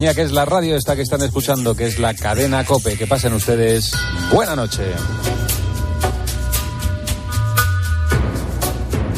Ya 0.00 0.14
que 0.14 0.22
es 0.22 0.30
la 0.30 0.44
radio 0.44 0.76
esta 0.76 0.94
que 0.94 1.02
están 1.02 1.22
escuchando, 1.22 1.74
que 1.74 1.84
es 1.84 1.98
la 1.98 2.14
cadena 2.14 2.64
Cope. 2.64 2.96
Que 2.96 3.08
pasen 3.08 3.32
ustedes. 3.32 3.90
Buena 4.32 4.54
noche. 4.54 4.84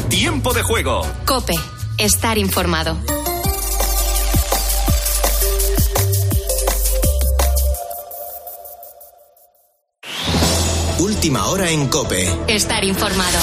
Tiempo 0.09 0.51
de 0.51 0.63
juego. 0.63 1.03
Cope. 1.27 1.53
Estar 1.99 2.39
informado. 2.39 2.97
Última 10.97 11.45
hora 11.45 11.69
en 11.69 11.87
Cope. 11.89 12.27
Estar 12.47 12.83
informado. 12.83 13.37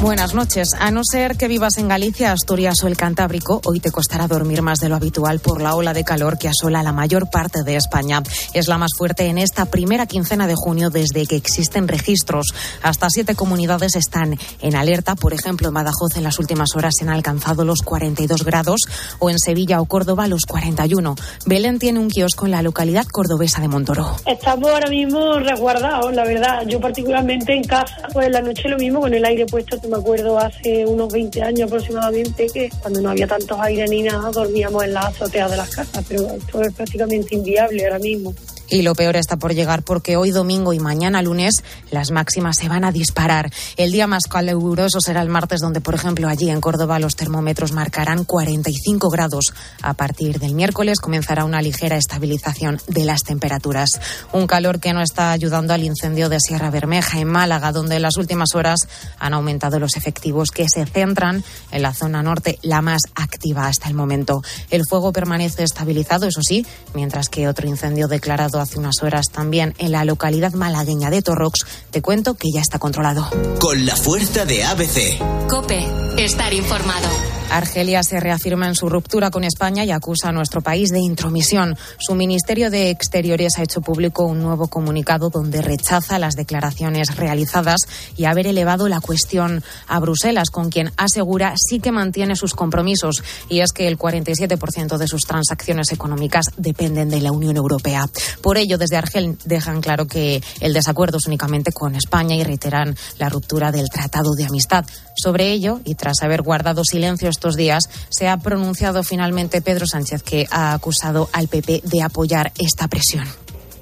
Buenas 0.00 0.32
noches. 0.32 0.68
A 0.78 0.92
no 0.92 1.00
ser 1.02 1.36
que 1.36 1.48
vivas 1.48 1.76
en 1.76 1.88
Galicia, 1.88 2.30
Asturias 2.30 2.84
o 2.84 2.86
el 2.86 2.96
Cantábrico, 2.96 3.60
hoy 3.64 3.80
te 3.80 3.90
costará 3.90 4.28
dormir 4.28 4.62
más 4.62 4.78
de 4.78 4.88
lo 4.88 4.94
habitual 4.94 5.40
por 5.40 5.60
la 5.60 5.74
ola 5.74 5.92
de 5.92 6.04
calor 6.04 6.38
que 6.38 6.46
asola 6.46 6.84
la 6.84 6.92
mayor 6.92 7.30
parte 7.30 7.64
de 7.64 7.74
España. 7.74 8.22
Es 8.54 8.68
la 8.68 8.78
más 8.78 8.92
fuerte 8.96 9.26
en 9.26 9.38
esta 9.38 9.64
primera 9.64 10.06
quincena 10.06 10.46
de 10.46 10.54
junio 10.54 10.90
desde 10.90 11.26
que 11.26 11.34
existen 11.34 11.88
registros. 11.88 12.54
Hasta 12.80 13.10
siete 13.10 13.34
comunidades 13.34 13.96
están 13.96 14.38
en 14.60 14.76
alerta. 14.76 15.16
Por 15.16 15.34
ejemplo, 15.34 15.66
en 15.66 15.74
Badajoz 15.74 16.16
en 16.16 16.22
las 16.22 16.38
últimas 16.38 16.76
horas 16.76 16.94
se 16.96 17.02
han 17.04 17.10
alcanzado 17.10 17.64
los 17.64 17.82
42 17.82 18.44
grados 18.44 18.82
o 19.18 19.30
en 19.30 19.40
Sevilla 19.40 19.80
o 19.80 19.86
Córdoba 19.86 20.28
los 20.28 20.42
41. 20.46 21.16
Belén 21.44 21.80
tiene 21.80 21.98
un 21.98 22.08
kiosco 22.08 22.46
en 22.46 22.52
la 22.52 22.62
localidad 22.62 23.04
cordobesa 23.04 23.60
de 23.60 23.66
Montoro. 23.66 24.14
Estamos 24.26 24.70
ahora 24.70 24.90
mismo 24.90 25.40
resguardados, 25.40 26.14
la 26.14 26.22
verdad. 26.22 26.62
Yo 26.68 26.80
particularmente 26.80 27.52
en 27.52 27.64
casa, 27.64 27.96
pues 28.12 28.28
en 28.28 28.32
la 28.34 28.42
noche 28.42 28.68
lo 28.68 28.76
mismo 28.78 29.00
con 29.00 29.12
el 29.12 29.24
aire 29.24 29.44
puesto 29.46 29.76
me 29.88 29.96
acuerdo 29.96 30.38
hace 30.38 30.86
unos 30.86 31.12
20 31.12 31.42
años 31.42 31.68
aproximadamente 31.68 32.46
que 32.46 32.70
cuando 32.80 33.00
no 33.00 33.10
había 33.10 33.26
tantos 33.26 33.58
aires 33.60 33.90
ni 33.90 34.02
nada 34.02 34.30
dormíamos 34.30 34.84
en 34.84 34.94
las 34.94 35.06
azoteas 35.06 35.50
de 35.50 35.56
las 35.56 35.74
casas, 35.74 36.04
pero 36.08 36.28
esto 36.30 36.62
es 36.62 36.72
prácticamente 36.74 37.34
inviable 37.34 37.84
ahora 37.84 37.98
mismo. 37.98 38.34
Y 38.70 38.82
lo 38.82 38.94
peor 38.94 39.16
está 39.16 39.36
por 39.36 39.54
llegar 39.54 39.82
porque 39.82 40.16
hoy 40.16 40.30
domingo 40.30 40.72
y 40.72 40.78
mañana 40.78 41.22
lunes 41.22 41.62
las 41.90 42.10
máximas 42.10 42.56
se 42.56 42.68
van 42.68 42.84
a 42.84 42.92
disparar. 42.92 43.50
El 43.76 43.92
día 43.92 44.06
más 44.06 44.24
caluroso 44.24 45.00
será 45.00 45.22
el 45.22 45.30
martes, 45.30 45.60
donde, 45.60 45.80
por 45.80 45.94
ejemplo, 45.94 46.28
allí 46.28 46.50
en 46.50 46.60
Córdoba 46.60 46.98
los 46.98 47.16
termómetros 47.16 47.72
marcarán 47.72 48.24
45 48.24 49.08
grados. 49.08 49.54
A 49.82 49.94
partir 49.94 50.38
del 50.38 50.54
miércoles 50.54 51.00
comenzará 51.00 51.44
una 51.44 51.62
ligera 51.62 51.96
estabilización 51.96 52.78
de 52.88 53.04
las 53.04 53.22
temperaturas. 53.22 54.00
Un 54.32 54.46
calor 54.46 54.80
que 54.80 54.92
no 54.92 55.00
está 55.00 55.32
ayudando 55.32 55.72
al 55.72 55.84
incendio 55.84 56.28
de 56.28 56.40
Sierra 56.40 56.70
Bermeja 56.70 57.20
en 57.20 57.28
Málaga, 57.28 57.72
donde 57.72 57.96
en 57.96 58.02
las 58.02 58.16
últimas 58.18 58.54
horas 58.54 58.86
han 59.18 59.32
aumentado 59.32 59.78
los 59.78 59.96
efectivos 59.96 60.50
que 60.50 60.66
se 60.68 60.84
centran 60.84 61.42
en 61.70 61.82
la 61.82 61.94
zona 61.94 62.22
norte, 62.22 62.58
la 62.62 62.82
más 62.82 63.02
activa 63.14 63.66
hasta 63.66 63.88
el 63.88 63.94
momento. 63.94 64.42
El 64.70 64.82
fuego 64.86 65.12
permanece 65.12 65.62
estabilizado, 65.62 66.26
eso 66.26 66.42
sí, 66.42 66.66
mientras 66.94 67.28
que 67.28 67.48
otro 67.48 67.66
incendio 67.66 68.08
declarado 68.08 68.57
hace 68.60 68.78
unas 68.78 69.02
horas 69.02 69.26
también 69.30 69.74
en 69.78 69.92
la 69.92 70.04
localidad 70.04 70.52
malagueña 70.52 71.10
de 71.10 71.22
Torrox, 71.22 71.64
te 71.90 72.02
cuento 72.02 72.34
que 72.34 72.50
ya 72.52 72.60
está 72.60 72.78
controlado. 72.78 73.28
Con 73.60 73.86
la 73.86 73.96
fuerza 73.96 74.44
de 74.44 74.64
ABC. 74.64 75.48
Cope, 75.48 75.86
estar 76.16 76.52
informado. 76.52 77.08
Argelia 77.50 78.02
se 78.02 78.20
reafirma 78.20 78.66
en 78.66 78.74
su 78.74 78.88
ruptura 78.90 79.30
con 79.30 79.42
España 79.42 79.84
y 79.84 79.90
acusa 79.90 80.28
a 80.28 80.32
nuestro 80.32 80.60
país 80.60 80.90
de 80.90 81.00
intromisión. 81.00 81.76
Su 81.98 82.14
Ministerio 82.14 82.70
de 82.70 82.90
Exteriores 82.90 83.58
ha 83.58 83.62
hecho 83.62 83.80
público 83.80 84.24
un 84.24 84.42
nuevo 84.42 84.68
comunicado 84.68 85.30
donde 85.30 85.62
rechaza 85.62 86.18
las 86.18 86.34
declaraciones 86.34 87.16
realizadas 87.16 87.80
y 88.16 88.26
haber 88.26 88.46
elevado 88.46 88.88
la 88.88 89.00
cuestión 89.00 89.62
a 89.86 89.98
Bruselas, 89.98 90.50
con 90.50 90.68
quien 90.68 90.92
asegura 90.98 91.54
sí 91.56 91.80
que 91.80 91.90
mantiene 91.90 92.36
sus 92.36 92.52
compromisos. 92.52 93.22
Y 93.48 93.60
es 93.60 93.72
que 93.72 93.88
el 93.88 93.98
47% 93.98 94.98
de 94.98 95.08
sus 95.08 95.22
transacciones 95.22 95.90
económicas 95.90 96.46
dependen 96.58 97.08
de 97.08 97.22
la 97.22 97.32
Unión 97.32 97.56
Europea. 97.56 98.08
Por 98.48 98.56
ello, 98.56 98.78
desde 98.78 98.96
Argel 98.96 99.36
dejan 99.44 99.82
claro 99.82 100.06
que 100.06 100.40
el 100.60 100.72
desacuerdo 100.72 101.18
es 101.18 101.26
únicamente 101.26 101.70
con 101.70 101.94
España 101.94 102.34
y 102.34 102.42
reiteran 102.42 102.96
la 103.18 103.28
ruptura 103.28 103.70
del 103.70 103.90
Tratado 103.90 104.32
de 104.34 104.46
Amistad. 104.46 104.86
Sobre 105.22 105.52
ello, 105.52 105.82
y 105.84 105.96
tras 105.96 106.22
haber 106.22 106.40
guardado 106.40 106.82
silencio 106.82 107.28
estos 107.28 107.56
días, 107.56 107.90
se 108.08 108.26
ha 108.26 108.38
pronunciado 108.38 109.02
finalmente 109.02 109.60
Pedro 109.60 109.86
Sánchez, 109.86 110.22
que 110.22 110.46
ha 110.50 110.72
acusado 110.72 111.28
al 111.34 111.48
PP 111.48 111.82
de 111.84 112.00
apoyar 112.00 112.50
esta 112.58 112.88
presión. 112.88 113.28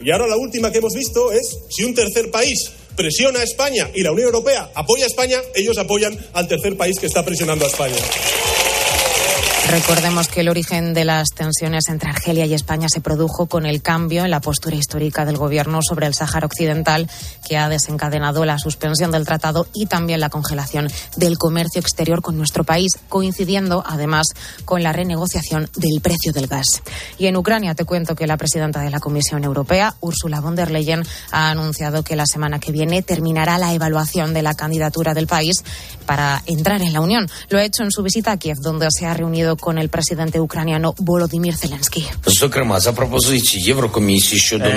Y 0.00 0.10
ahora 0.10 0.26
la 0.26 0.36
última 0.36 0.72
que 0.72 0.78
hemos 0.78 0.94
visto 0.94 1.30
es 1.30 1.58
si 1.70 1.84
un 1.84 1.94
tercer 1.94 2.32
país 2.32 2.72
presiona 2.96 3.38
a 3.38 3.42
España 3.44 3.88
y 3.94 4.02
la 4.02 4.10
Unión 4.10 4.26
Europea 4.26 4.72
apoya 4.74 5.04
a 5.04 5.06
España, 5.06 5.38
ellos 5.54 5.78
apoyan 5.78 6.18
al 6.32 6.48
tercer 6.48 6.76
país 6.76 6.98
que 6.98 7.06
está 7.06 7.24
presionando 7.24 7.66
a 7.66 7.68
España. 7.68 7.94
Recordemos 9.68 10.28
que 10.28 10.42
el 10.42 10.48
origen 10.48 10.94
de 10.94 11.04
las 11.04 11.30
tensiones 11.34 11.88
entre 11.88 12.08
Argelia 12.08 12.46
y 12.46 12.54
España 12.54 12.88
se 12.88 13.00
produjo 13.00 13.46
con 13.46 13.66
el 13.66 13.82
cambio 13.82 14.24
en 14.24 14.30
la 14.30 14.40
postura 14.40 14.76
histórica 14.76 15.24
del 15.24 15.36
gobierno 15.36 15.80
sobre 15.82 16.06
el 16.06 16.14
Sáhara 16.14 16.46
Occidental, 16.46 17.10
que 17.46 17.58
ha 17.58 17.68
desencadenado 17.68 18.44
la 18.44 18.60
suspensión 18.60 19.10
del 19.10 19.26
tratado 19.26 19.66
y 19.74 19.86
también 19.86 20.20
la 20.20 20.30
congelación 20.30 20.88
del 21.16 21.36
comercio 21.36 21.80
exterior 21.80 22.22
con 22.22 22.38
nuestro 22.38 22.62
país, 22.62 22.92
coincidiendo 23.08 23.82
además 23.84 24.28
con 24.64 24.84
la 24.84 24.92
renegociación 24.92 25.68
del 25.76 26.00
precio 26.00 26.32
del 26.32 26.46
gas. 26.46 26.66
Y 27.18 27.26
en 27.26 27.36
Ucrania 27.36 27.74
te 27.74 27.84
cuento 27.84 28.14
que 28.14 28.28
la 28.28 28.36
presidenta 28.36 28.80
de 28.80 28.90
la 28.90 29.00
Comisión 29.00 29.42
Europea, 29.42 29.96
Ursula 30.00 30.40
von 30.40 30.54
der 30.54 30.70
Leyen, 30.70 31.02
ha 31.32 31.50
anunciado 31.50 32.04
que 32.04 32.14
la 32.14 32.26
semana 32.26 32.60
que 32.60 32.70
viene 32.70 33.02
terminará 33.02 33.58
la 33.58 33.74
evaluación 33.74 34.32
de 34.32 34.42
la 34.42 34.54
candidatura 34.54 35.12
del 35.12 35.26
país 35.26 35.64
para 36.06 36.40
entrar 36.46 36.82
en 36.82 36.92
la 36.92 37.00
Unión. 37.00 37.28
Lo 37.48 37.58
ha 37.58 37.64
hecho 37.64 37.82
en 37.82 37.90
su 37.90 38.04
visita 38.04 38.30
a 38.30 38.36
Kiev, 38.38 38.58
donde 38.62 38.86
se 38.92 39.06
ha 39.06 39.14
reunido 39.14 39.55
con 39.56 39.78
el 39.78 39.88
presidente 39.88 40.40
ucraniano 40.40 40.94
Volodymyr 40.98 41.56
Zelensky. 41.56 42.06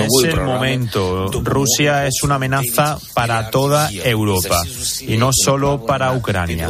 Es 0.03 0.23
el 0.23 0.41
momento. 0.41 1.29
Rusia 1.43 2.07
es 2.07 2.23
una 2.23 2.35
amenaza 2.35 2.97
para 3.13 3.49
toda 3.49 3.89
Europa 3.91 4.61
y 5.01 5.17
no 5.17 5.31
solo 5.33 5.85
para 5.85 6.13
Ucrania. 6.13 6.69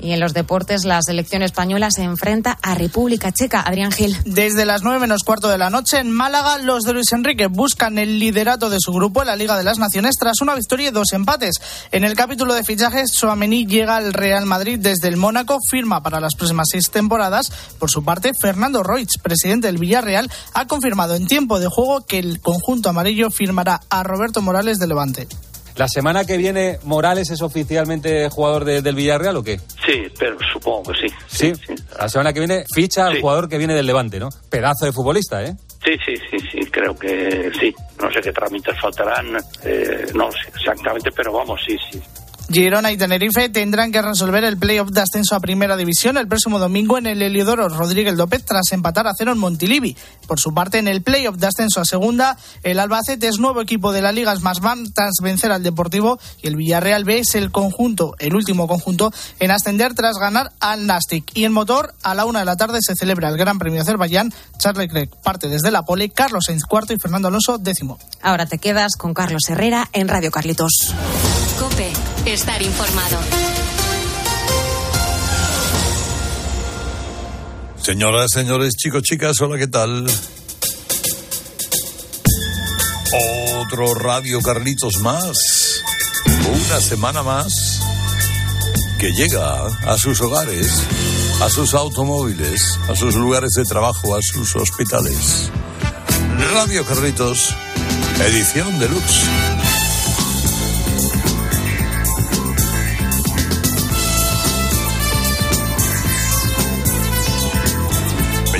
Y 0.00 0.12
en 0.12 0.20
los 0.20 0.32
deportes, 0.32 0.84
la 0.84 1.00
selección 1.02 1.42
española 1.42 1.88
se 1.90 2.02
enfrenta 2.02 2.58
a 2.62 2.74
República 2.74 3.32
Checa. 3.32 3.60
Adrián 3.60 3.92
Gil. 3.92 4.16
Desde 4.24 4.64
las 4.64 4.82
nueve 4.82 5.00
menos 5.00 5.22
cuarto 5.24 5.48
de 5.48 5.58
la 5.58 5.70
noche 5.70 5.98
en 5.98 6.10
Málaga, 6.10 6.58
los 6.58 6.84
de 6.84 6.92
Luis 6.92 7.12
Enrique 7.12 7.46
buscan 7.46 7.98
el 7.98 8.18
liderato 8.18 8.70
de 8.70 8.78
su 8.80 8.92
grupo 8.92 9.20
en 9.20 9.28
la 9.28 9.36
Liga 9.36 9.56
de 9.56 9.64
las 9.64 9.78
Naciones 9.78 10.14
tras 10.18 10.40
una 10.40 10.54
victoria 10.54 10.88
y 10.88 10.92
dos 10.92 11.12
empates. 11.12 11.56
En 11.92 12.04
el 12.04 12.14
capítulo 12.14 12.54
de 12.54 12.64
fichajes, 12.64 13.10
Soamení 13.12 13.66
llega 13.66 13.96
al 13.96 14.12
Real 14.12 14.46
Madrid 14.46 14.78
desde 14.78 15.08
el 15.08 15.16
Mónaco, 15.16 15.58
firma 15.70 16.02
para 16.02 16.20
las 16.20 16.34
próximas 16.34 16.68
seis 16.70 16.90
temporadas. 16.90 17.52
Por 17.78 17.90
su 17.90 18.02
parte, 18.02 18.32
Fernando 18.40 18.82
Roig, 18.82 19.08
presidente 19.22 19.66
del 19.66 19.78
Villarreal, 19.78 20.30
ha 20.54 20.66
confirmado 20.66 21.14
en 21.14 21.26
tiempo 21.26 21.60
de 21.60 21.68
juego 21.68 22.06
que 22.06 22.18
el 22.18 22.40
conjunto 22.40 22.88
amarillo 22.88 23.30
firmará 23.30 23.80
a 23.90 24.02
Roberto 24.02 24.40
Morales 24.42 24.78
de 24.78 24.86
Levante. 24.86 25.28
¿La 25.80 25.88
semana 25.88 26.26
que 26.26 26.36
viene 26.36 26.76
Morales 26.82 27.30
es 27.30 27.40
oficialmente 27.40 28.28
jugador 28.28 28.66
de, 28.66 28.82
del 28.82 28.94
Villarreal 28.94 29.34
o 29.38 29.42
qué? 29.42 29.56
Sí, 29.86 30.02
pero 30.18 30.36
supongo 30.52 30.92
que 30.92 31.08
sí. 31.08 31.14
Sí, 31.26 31.52
sí. 31.66 31.74
La 31.98 32.06
semana 32.06 32.34
que 32.34 32.40
viene 32.40 32.64
ficha 32.74 33.06
al 33.06 33.18
jugador 33.18 33.48
que 33.48 33.56
viene 33.56 33.74
del 33.74 33.86
Levante, 33.86 34.20
¿no? 34.20 34.28
Pedazo 34.50 34.84
de 34.84 34.92
futbolista, 34.92 35.42
¿eh? 35.42 35.54
Sí, 35.82 35.92
sí, 36.04 36.14
sí, 36.30 36.36
sí, 36.52 36.70
creo 36.70 36.94
que 36.94 37.50
sí. 37.58 37.74
No 37.98 38.12
sé 38.12 38.20
qué 38.20 38.30
trámites 38.30 38.78
faltarán, 38.78 39.38
eh, 39.64 40.04
no 40.12 40.30
sé 40.30 40.50
exactamente, 40.54 41.08
pero 41.16 41.32
vamos, 41.32 41.58
sí, 41.66 41.74
sí. 41.90 41.98
Girona 42.52 42.90
y 42.90 42.96
Tenerife 42.96 43.48
tendrán 43.48 43.92
que 43.92 44.02
resolver 44.02 44.42
el 44.42 44.58
playoff 44.58 44.90
de 44.90 45.00
ascenso 45.00 45.36
a 45.36 45.40
Primera 45.40 45.76
División 45.76 46.16
el 46.16 46.26
próximo 46.26 46.58
domingo 46.58 46.98
en 46.98 47.06
el 47.06 47.22
Heliodoro 47.22 47.68
Rodríguez 47.68 48.16
López 48.16 48.44
tras 48.44 48.72
empatar 48.72 49.06
a 49.06 49.14
cero 49.16 49.30
en 49.30 49.38
Montilivi. 49.38 49.96
Por 50.26 50.40
su 50.40 50.52
parte, 50.52 50.78
en 50.78 50.88
el 50.88 51.02
playoff 51.02 51.36
de 51.36 51.46
ascenso 51.46 51.80
a 51.80 51.84
Segunda, 51.84 52.36
el 52.64 52.80
Albacete 52.80 53.28
es 53.28 53.38
nuevo 53.38 53.60
equipo 53.60 53.92
de 53.92 54.02
la 54.02 54.10
Liga 54.10 54.34
Smasbam 54.34 54.92
tras 54.92 55.12
vencer 55.22 55.52
al 55.52 55.62
Deportivo 55.62 56.18
y 56.42 56.48
el 56.48 56.56
Villarreal 56.56 57.04
B 57.04 57.20
es 57.20 57.36
el 57.36 57.52
conjunto, 57.52 58.16
el 58.18 58.34
último 58.34 58.66
conjunto, 58.66 59.12
en 59.38 59.52
ascender 59.52 59.94
tras 59.94 60.18
ganar 60.18 60.50
al 60.58 60.86
Nastic. 60.86 61.30
Y 61.34 61.44
en 61.44 61.52
motor, 61.52 61.94
a 62.02 62.16
la 62.16 62.24
una 62.24 62.40
de 62.40 62.46
la 62.46 62.56
tarde 62.56 62.80
se 62.80 62.96
celebra 62.96 63.28
el 63.28 63.36
Gran 63.36 63.60
Premio 63.60 63.80
Azerbaiyán. 63.80 64.32
Charles 64.58 64.88
Leclerc 64.88 65.14
parte 65.22 65.48
desde 65.48 65.70
la 65.70 65.82
pole, 65.82 66.10
Carlos 66.10 66.46
Sainz 66.46 66.64
cuarto 66.64 66.92
y 66.92 66.98
Fernando 66.98 67.28
Alonso 67.28 67.58
décimo. 67.58 67.96
Ahora 68.22 68.46
te 68.46 68.58
quedas 68.58 68.96
con 68.96 69.14
Carlos 69.14 69.48
Herrera 69.48 69.88
en 69.92 70.08
Radio 70.08 70.32
Carlitos. 70.32 70.94
Cope, 71.60 71.92
estar 72.26 72.60
informado. 72.62 73.18
Señoras, 77.82 78.30
señores, 78.32 78.74
chicos, 78.76 79.02
chicas, 79.02 79.40
hola, 79.40 79.58
¿qué 79.58 79.66
tal? 79.66 80.06
Otro 83.58 83.94
Radio 83.94 84.40
Carlitos 84.42 84.98
más. 84.98 85.82
Una 86.48 86.80
semana 86.80 87.22
más 87.22 87.80
que 88.98 89.12
llega 89.12 89.66
a 89.66 89.96
sus 89.96 90.20
hogares, 90.20 90.82
a 91.40 91.48
sus 91.48 91.74
automóviles, 91.74 92.78
a 92.88 92.94
sus 92.94 93.14
lugares 93.14 93.52
de 93.52 93.64
trabajo, 93.64 94.14
a 94.14 94.20
sus 94.20 94.54
hospitales. 94.56 95.50
Radio 96.52 96.84
Carlitos, 96.84 97.54
edición 98.20 98.78
deluxe. 98.78 99.59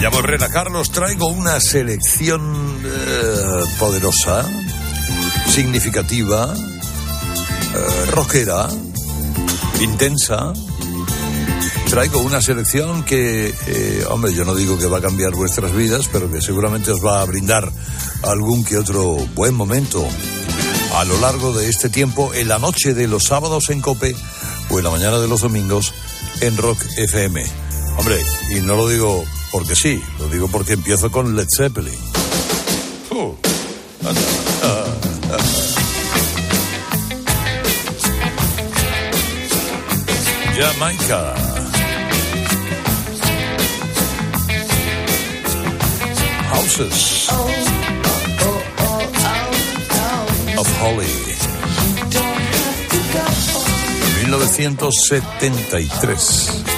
Llamo 0.00 0.20
Herrera 0.20 0.48
Carlos, 0.48 0.90
traigo 0.90 1.26
una 1.26 1.60
selección 1.60 2.82
eh, 2.86 3.64
poderosa, 3.78 4.48
significativa, 5.46 6.54
eh, 6.54 8.10
intensa. 9.82 10.54
Traigo 11.90 12.20
una 12.20 12.40
selección 12.40 13.02
que, 13.02 13.52
eh, 13.66 14.04
hombre, 14.08 14.32
yo 14.32 14.46
no 14.46 14.54
digo 14.54 14.78
que 14.78 14.86
va 14.86 14.98
a 14.98 15.02
cambiar 15.02 15.32
vuestras 15.32 15.74
vidas, 15.74 16.08
pero 16.10 16.30
que 16.30 16.40
seguramente 16.40 16.92
os 16.92 17.04
va 17.04 17.20
a 17.20 17.24
brindar 17.26 17.70
algún 18.22 18.64
que 18.64 18.78
otro 18.78 19.16
buen 19.34 19.54
momento 19.54 20.06
a 20.94 21.04
lo 21.04 21.20
largo 21.20 21.52
de 21.52 21.68
este 21.68 21.90
tiempo, 21.90 22.32
en 22.32 22.48
la 22.48 22.58
noche 22.58 22.94
de 22.94 23.06
los 23.06 23.24
sábados 23.24 23.68
en 23.68 23.82
Cope 23.82 24.16
o 24.70 24.78
en 24.78 24.84
la 24.84 24.90
mañana 24.90 25.18
de 25.18 25.28
los 25.28 25.42
domingos 25.42 25.92
en 26.40 26.56
Rock 26.56 26.82
FM. 26.96 27.44
Hombre, 27.98 28.24
y 28.56 28.60
no 28.60 28.76
lo 28.76 28.88
digo 28.88 29.26
porque 29.50 29.74
sí, 29.74 30.00
lo 30.18 30.28
digo 30.28 30.46
porque 30.48 30.74
empiezo 30.74 31.10
con 31.10 31.34
Led 31.36 31.46
Zeppelin. 31.56 31.98
Uh, 33.10 33.34
anda, 34.06 34.20
ah, 34.62 34.84
ah. 35.32 35.38
Jamaica. 40.56 41.34
Houses 46.50 47.28
of 50.58 50.68
Holly. 50.80 51.20
1973. 54.30 56.69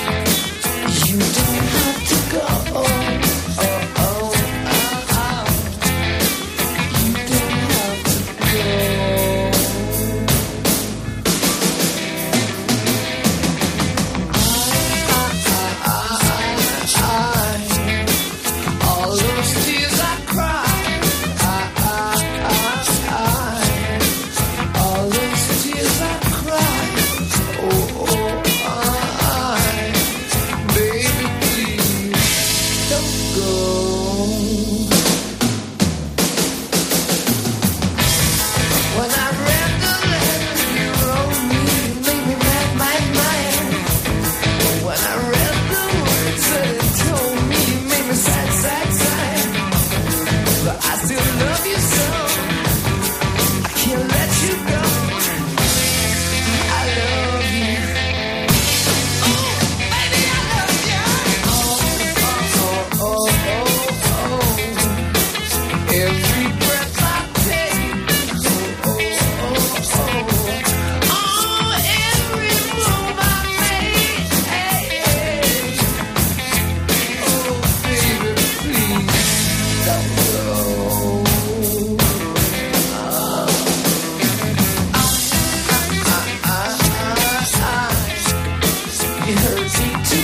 Houses 89.34 90.21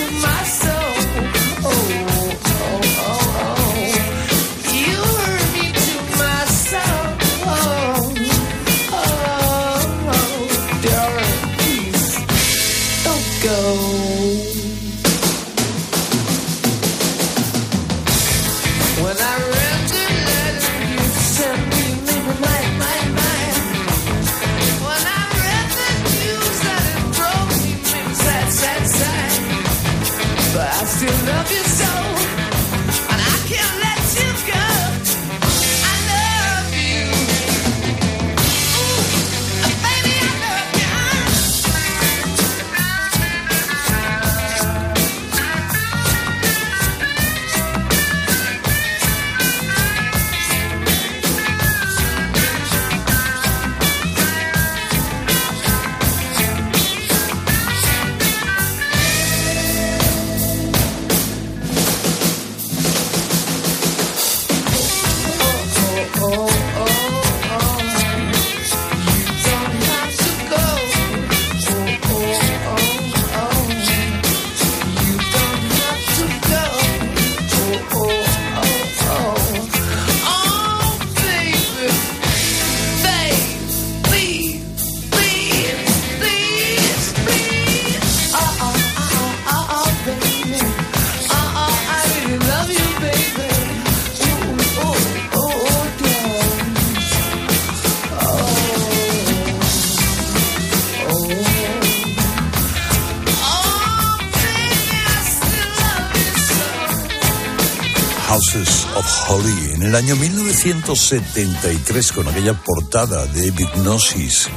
el 109.89 109.95
año 109.95 110.17
1973 110.17 112.13
con 112.13 112.29
aquella 112.29 112.53
portada 112.63 113.25
de 113.27 113.47
Hypnosis, 113.49 114.49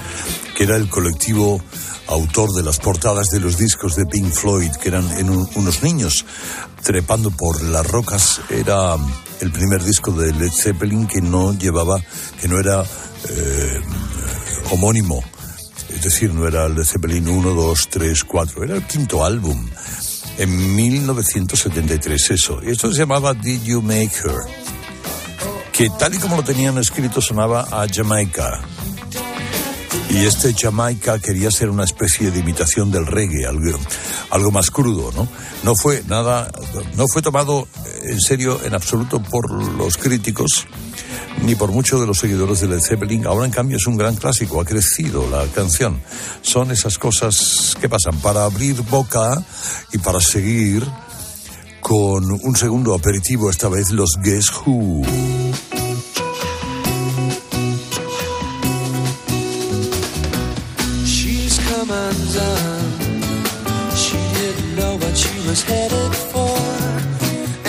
que 0.57 0.63
era 0.63 0.75
el 0.75 0.89
colectivo 0.89 1.61
autor 2.07 2.51
de 2.53 2.63
las 2.63 2.79
portadas 2.79 3.27
de 3.27 3.39
los 3.39 3.57
discos 3.57 3.95
de 3.95 4.05
Pink 4.05 4.33
Floyd, 4.33 4.71
que 4.81 4.89
eran 4.89 5.09
en 5.17 5.29
un- 5.29 5.47
unos 5.55 5.83
niños 5.83 6.25
trepando 6.83 7.31
por 7.31 7.63
las 7.63 7.87
rocas. 7.87 8.41
Era 8.49 8.95
el 9.39 9.51
primer 9.53 9.81
disco 9.83 10.11
de 10.11 10.33
Led 10.33 10.51
Zeppelin 10.51 11.07
que 11.07 11.21
no 11.21 11.53
llevaba, 11.57 12.01
que 12.41 12.47
no 12.49 12.59
era 12.59 12.83
eh, 13.29 13.81
homónimo. 14.71 15.23
Es 15.89 16.01
decir, 16.03 16.33
no 16.33 16.45
era 16.47 16.67
Led 16.67 16.83
Zeppelin 16.83 17.27
1, 17.29 17.51
2, 17.51 17.87
3, 17.89 18.23
4, 18.25 18.63
era 18.63 18.75
el 18.75 18.85
quinto 18.87 19.23
álbum. 19.23 19.65
En 20.37 20.75
1973, 20.75 22.31
eso. 22.31 22.59
Y 22.63 22.71
esto 22.71 22.91
se 22.91 22.97
llamaba 22.99 23.33
Did 23.33 23.61
You 23.63 23.81
Make 23.81 24.11
Her? 24.25 24.60
Que 25.81 25.89
tal 25.89 26.13
y 26.13 26.19
como 26.19 26.35
lo 26.35 26.43
tenían 26.43 26.77
escrito 26.77 27.21
sonaba 27.21 27.61
a 27.71 27.87
Jamaica. 27.91 28.61
Y 30.11 30.17
este 30.25 30.53
Jamaica 30.53 31.17
quería 31.17 31.49
ser 31.49 31.71
una 31.71 31.85
especie 31.85 32.29
de 32.29 32.37
imitación 32.37 32.91
del 32.91 33.07
reggae, 33.07 33.47
algo, 33.47 33.79
algo 34.29 34.51
más 34.51 34.69
crudo, 34.69 35.11
¿no? 35.13 35.27
No 35.63 35.73
fue 35.75 36.03
nada, 36.07 36.51
no 36.95 37.07
fue 37.11 37.23
tomado 37.23 37.67
en 38.03 38.21
serio 38.21 38.59
en 38.63 38.75
absoluto 38.75 39.23
por 39.23 39.51
los 39.51 39.97
críticos 39.97 40.67
ni 41.41 41.55
por 41.55 41.71
muchos 41.71 41.99
de 41.99 42.05
los 42.05 42.19
seguidores 42.19 42.59
de 42.59 42.67
Led 42.67 42.81
Zeppelin. 42.87 43.25
Ahora, 43.25 43.47
en 43.47 43.51
cambio, 43.51 43.77
es 43.77 43.87
un 43.87 43.97
gran 43.97 44.15
clásico. 44.15 44.61
Ha 44.61 44.65
crecido 44.65 45.27
la 45.31 45.47
canción. 45.47 45.99
Son 46.43 46.69
esas 46.69 46.99
cosas 46.99 47.75
que 47.81 47.89
pasan 47.89 48.19
para 48.19 48.45
abrir 48.45 48.79
boca 48.83 49.43
y 49.91 49.97
para 49.97 50.21
seguir 50.21 50.87
con 51.81 52.31
un 52.31 52.55
segundo 52.55 52.93
aperitivo, 52.93 53.49
esta 53.49 53.67
vez 53.67 53.89
los 53.89 54.11
Guess 54.21 54.51
Who. 54.63 55.70
Undone. 62.31 63.91
She 63.95 64.17
didn't 64.39 64.75
know 64.75 64.95
what 64.97 65.15
she 65.17 65.35
was 65.47 65.61
headed 65.63 66.13
for. 66.31 66.57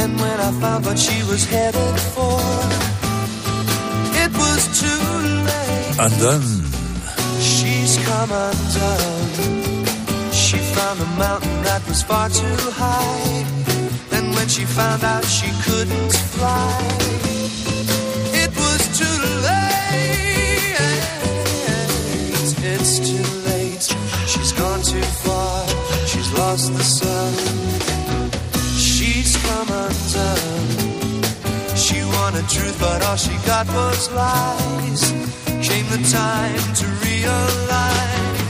And 0.01 0.19
when 0.21 0.39
I 0.41 0.51
found 0.61 0.85
what 0.87 0.99
she 0.99 1.23
was 1.25 1.45
headed 1.45 1.97
for, 2.15 2.41
it 4.23 4.31
was 4.43 4.61
too 4.81 5.03
late. 5.49 5.97
Undone. 5.99 6.51
She's 7.41 7.97
come 8.07 8.31
undone. 8.31 10.33
She 10.33 10.59
found 10.59 11.01
a 11.01 11.07
mountain 11.19 11.63
that 11.63 11.83
was 11.89 12.03
far 12.03 12.29
too 12.29 12.57
high. 12.83 13.45
And 14.13 14.35
when 14.35 14.49
she 14.49 14.65
found 14.65 15.03
out 15.05 15.25
she 15.25 15.51
couldn't 15.67 16.13
fly, 16.35 16.79
it 18.43 18.51
was 18.57 18.81
too 18.99 19.19
late. 19.49 20.22
The 26.63 26.85
sun. 26.85 27.35
She's 28.79 29.37
come 29.39 29.69
undone. 29.69 31.23
She 31.75 32.05
wanted 32.05 32.49
truth, 32.49 32.77
but 32.79 33.03
all 33.03 33.17
she 33.17 33.35
got 33.45 33.67
was 33.67 34.09
lies. 34.13 35.11
Came 35.67 35.87
the 35.91 35.99
time 36.09 36.75
to 36.81 36.87
realize, 37.09 38.42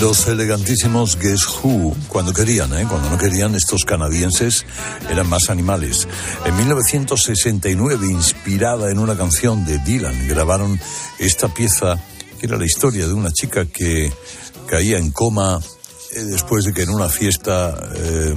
Los 0.00 0.28
elegantísimos 0.28 1.18
Guess 1.18 1.46
Who, 1.62 1.96
cuando 2.06 2.32
querían, 2.32 2.72
¿eh? 2.78 2.86
cuando 2.88 3.10
no 3.10 3.18
querían, 3.18 3.56
estos 3.56 3.84
canadienses 3.84 4.64
eran 5.10 5.28
más 5.28 5.50
animales. 5.50 6.06
En 6.44 6.56
1969, 6.56 8.06
inspirada 8.06 8.90
en 8.92 9.00
una 9.00 9.16
canción 9.16 9.64
de 9.64 9.78
Dylan, 9.78 10.28
grabaron 10.28 10.78
esta 11.18 11.48
pieza, 11.48 11.98
que 12.38 12.46
era 12.46 12.56
la 12.56 12.64
historia 12.64 13.08
de 13.08 13.12
una 13.12 13.32
chica 13.32 13.64
que 13.66 14.12
caía 14.68 14.98
en 14.98 15.10
coma 15.10 15.58
eh, 16.14 16.22
después 16.22 16.64
de 16.64 16.72
que 16.72 16.82
en 16.82 16.90
una 16.90 17.08
fiesta 17.08 17.74
eh, 17.96 18.36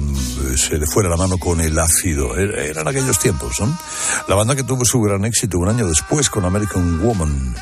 se 0.56 0.78
le 0.78 0.86
fuera 0.86 1.08
la 1.08 1.16
mano 1.16 1.38
con 1.38 1.60
el 1.60 1.78
ácido. 1.78 2.34
Er- 2.36 2.58
Eran 2.58 2.88
aquellos 2.88 3.20
tiempos, 3.20 3.60
¿no? 3.60 3.78
La 4.26 4.34
banda 4.34 4.56
que 4.56 4.64
tuvo 4.64 4.84
su 4.84 5.00
gran 5.00 5.24
éxito 5.24 5.58
un 5.60 5.68
año 5.68 5.86
después 5.86 6.28
con 6.28 6.44
American 6.44 7.00
Woman, 7.00 7.54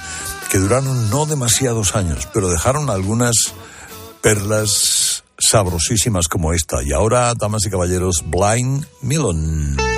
que 0.50 0.56
duraron 0.56 1.10
no 1.10 1.26
demasiados 1.26 1.94
años, 1.94 2.26
pero 2.32 2.48
dejaron 2.48 2.88
algunas 2.88 3.34
perlas 4.22 5.24
sabrosísimas 5.38 6.28
como 6.28 6.52
esta. 6.52 6.82
Y 6.82 6.92
ahora, 6.92 7.32
damas 7.34 7.64
y 7.66 7.70
caballeros, 7.70 8.24
Blind 8.26 8.84
Melon. 9.02 9.89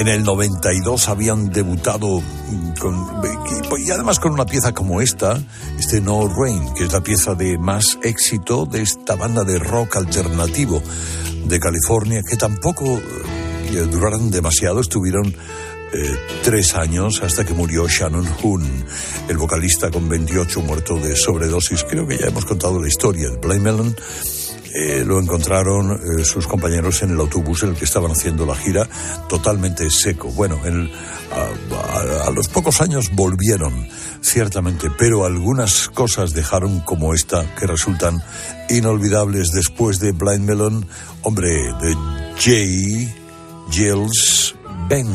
En, 0.00 0.08
el 0.08 0.24
92 0.24 1.08
habían 1.08 1.50
debutado 1.50 2.22
con, 2.80 3.06
y 3.78 3.90
además 3.90 4.18
con 4.18 4.32
una 4.32 4.46
pieza 4.46 4.72
como 4.72 5.02
esta, 5.02 5.38
este 5.78 6.00
No 6.00 6.26
Rain, 6.26 6.72
que 6.74 6.84
es 6.84 6.92
la 6.92 7.02
pieza 7.02 7.34
de 7.34 7.58
más 7.58 7.98
éxito 8.02 8.64
de 8.64 8.80
esta 8.80 9.14
banda 9.14 9.44
de 9.44 9.58
rock 9.58 9.96
alternativo 9.96 10.82
de 11.44 11.60
California, 11.60 12.22
que 12.26 12.36
tampoco 12.38 12.84
eh, 12.86 13.86
duraron 13.90 14.30
demasiado, 14.30 14.80
estuvieron 14.80 15.26
eh, 15.92 16.16
tres 16.44 16.74
años 16.76 17.20
hasta 17.22 17.44
que 17.44 17.52
murió 17.52 17.86
Shannon 17.86 18.26
Hoon, 18.42 18.64
el 19.28 19.36
vocalista 19.36 19.90
con 19.90 20.08
28 20.08 20.62
muerto 20.62 20.96
de 20.96 21.14
sobredosis. 21.14 21.84
Creo 21.84 22.06
que 22.06 22.16
ya 22.16 22.28
hemos 22.28 22.46
contado 22.46 22.80
la 22.80 22.88
historia. 22.88 23.28
El 23.28 23.38
Blind 23.38 23.62
Melon 23.62 23.96
eh, 24.74 25.04
lo 25.06 25.18
encontraron 25.20 25.92
eh, 25.92 26.24
sus 26.24 26.46
compañeros 26.46 27.02
en 27.02 27.10
el 27.10 27.20
autobús 27.20 27.62
en 27.62 27.70
el 27.70 27.74
que 27.76 27.84
estaban 27.84 28.10
haciendo 28.12 28.46
la 28.46 28.54
gira 28.54 28.88
totalmente 29.28 29.90
seco. 29.90 30.28
Bueno, 30.30 30.58
el- 30.64 30.90
a, 31.32 32.24
a- 32.24 32.26
a 32.28 32.30
los 32.30 32.48
pocos 32.48 32.80
años 32.80 33.10
volvieron, 33.12 33.88
ciertamente, 34.20 34.88
pero 34.98 35.24
algunas 35.24 35.88
cosas 35.88 36.32
dejaron 36.32 36.80
como 36.80 37.14
esta 37.14 37.54
que 37.54 37.66
resultan 37.66 38.22
inolvidables 38.68 39.50
después 39.52 39.98
de 40.00 40.12
Blind 40.12 40.44
Melon, 40.48 40.86
hombre, 41.22 41.50
de 41.80 41.96
Jay 42.38 43.14
Giles 43.70 44.54
Ben. 44.88 45.06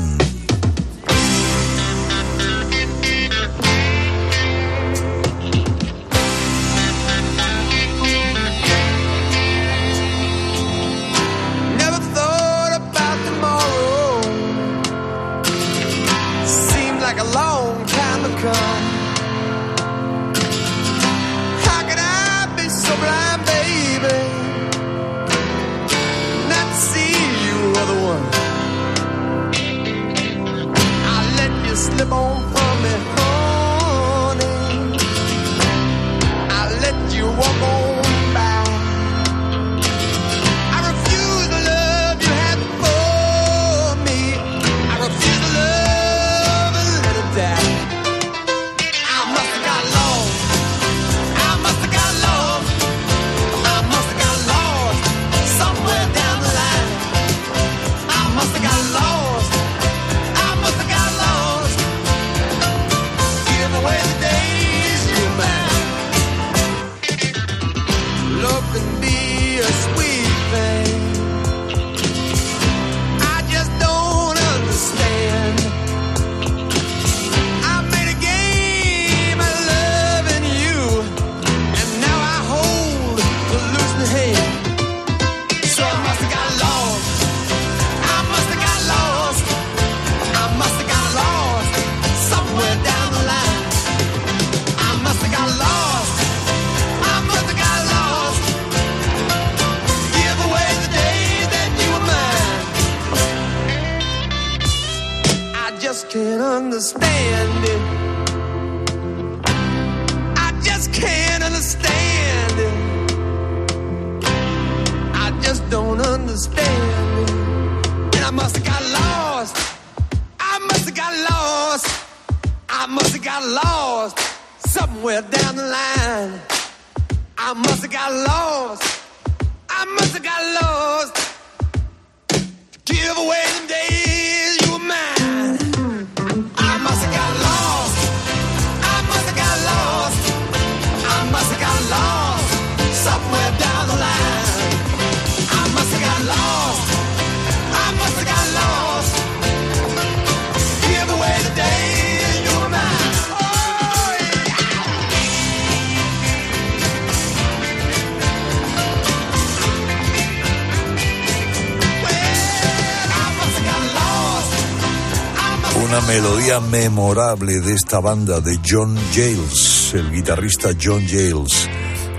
Una 165.85 166.01
melodía 166.01 166.59
memorable 166.59 167.59
de 167.61 167.75
esta 167.75 167.99
banda 167.99 168.41
de 168.41 168.59
John 168.67 168.97
Giles, 169.11 169.93
el 169.93 170.11
guitarrista 170.11 170.69
John 170.81 171.05
Giles. 171.05 171.69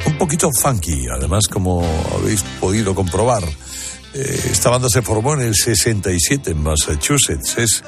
Un 0.06 0.16
poquito 0.18 0.50
funky, 0.52 1.08
además, 1.08 1.48
como 1.48 1.84
habéis 2.14 2.42
podido 2.60 2.94
comprobar. 2.94 3.42
Eh, 4.14 4.40
esta 4.52 4.70
banda 4.70 4.88
se 4.88 5.02
formó 5.02 5.34
en 5.34 5.40
el 5.40 5.56
67 5.56 6.52
en 6.52 6.62
Massachusetts. 6.62 7.58
Es 7.58 7.82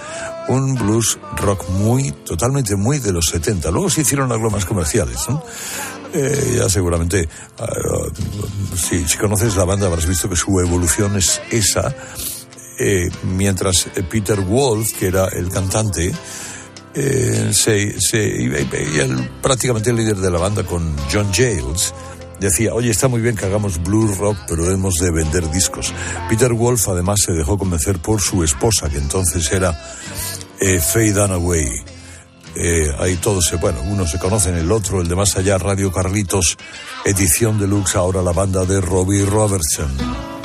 un 0.48 0.74
blues 0.74 1.16
rock 1.36 1.68
muy, 1.68 2.10
totalmente 2.10 2.74
muy 2.74 2.98
de 2.98 3.12
los 3.12 3.26
70. 3.26 3.70
Luego 3.70 3.88
se 3.88 4.00
hicieron 4.00 4.32
algo 4.32 4.50
más 4.50 4.64
comerciales. 4.64 5.20
Eh, 6.12 6.56
ya 6.58 6.68
seguramente, 6.68 7.28
ah, 7.60 7.68
si 8.76 9.04
conoces 9.16 9.54
la 9.54 9.64
banda 9.64 9.86
habrás 9.86 10.06
visto 10.06 10.28
que 10.28 10.36
su 10.36 10.58
evolución 10.58 11.16
es 11.16 11.40
esa. 11.52 11.94
Eh, 12.78 13.10
mientras 13.24 13.88
eh, 13.94 14.02
Peter 14.02 14.40
Wolf, 14.40 14.92
que 14.98 15.08
era 15.08 15.26
el 15.26 15.48
cantante, 15.50 16.12
eh, 16.94 17.50
se, 17.52 18.00
se 18.00 18.66
prácticamente 19.42 19.90
el 19.90 19.96
líder 19.96 20.16
de 20.16 20.30
la 20.30 20.38
banda 20.38 20.64
con 20.64 20.96
John 21.12 21.32
Giles, 21.32 21.92
decía, 22.40 22.74
oye, 22.74 22.90
está 22.90 23.08
muy 23.08 23.20
bien 23.20 23.36
que 23.36 23.46
hagamos 23.46 23.82
blue 23.82 24.14
rock, 24.14 24.36
pero 24.48 24.70
hemos 24.70 24.94
de 24.94 25.10
vender 25.10 25.50
discos. 25.50 25.92
Peter 26.28 26.52
Wolf 26.52 26.88
además 26.88 27.20
se 27.24 27.32
dejó 27.32 27.58
convencer 27.58 27.98
por 27.98 28.20
su 28.20 28.44
esposa, 28.44 28.88
que 28.88 28.98
entonces 28.98 29.50
era 29.52 29.78
eh, 30.60 30.80
Faye 30.80 31.12
Dunaway. 31.12 31.68
Eh, 32.54 32.92
ahí 32.98 33.16
todos 33.16 33.46
se, 33.46 33.56
bueno, 33.56 33.80
uno 33.86 34.06
se 34.06 34.18
conocen, 34.18 34.56
el 34.56 34.72
otro, 34.72 35.00
el 35.00 35.08
de 35.08 35.14
más 35.14 35.36
allá, 35.36 35.58
Radio 35.58 35.92
Carlitos, 35.92 36.56
edición 37.04 37.58
deluxe, 37.58 37.96
ahora 37.96 38.22
la 38.22 38.32
banda 38.32 38.64
de 38.64 38.80
Robbie 38.80 39.24
Robertson. 39.24 40.37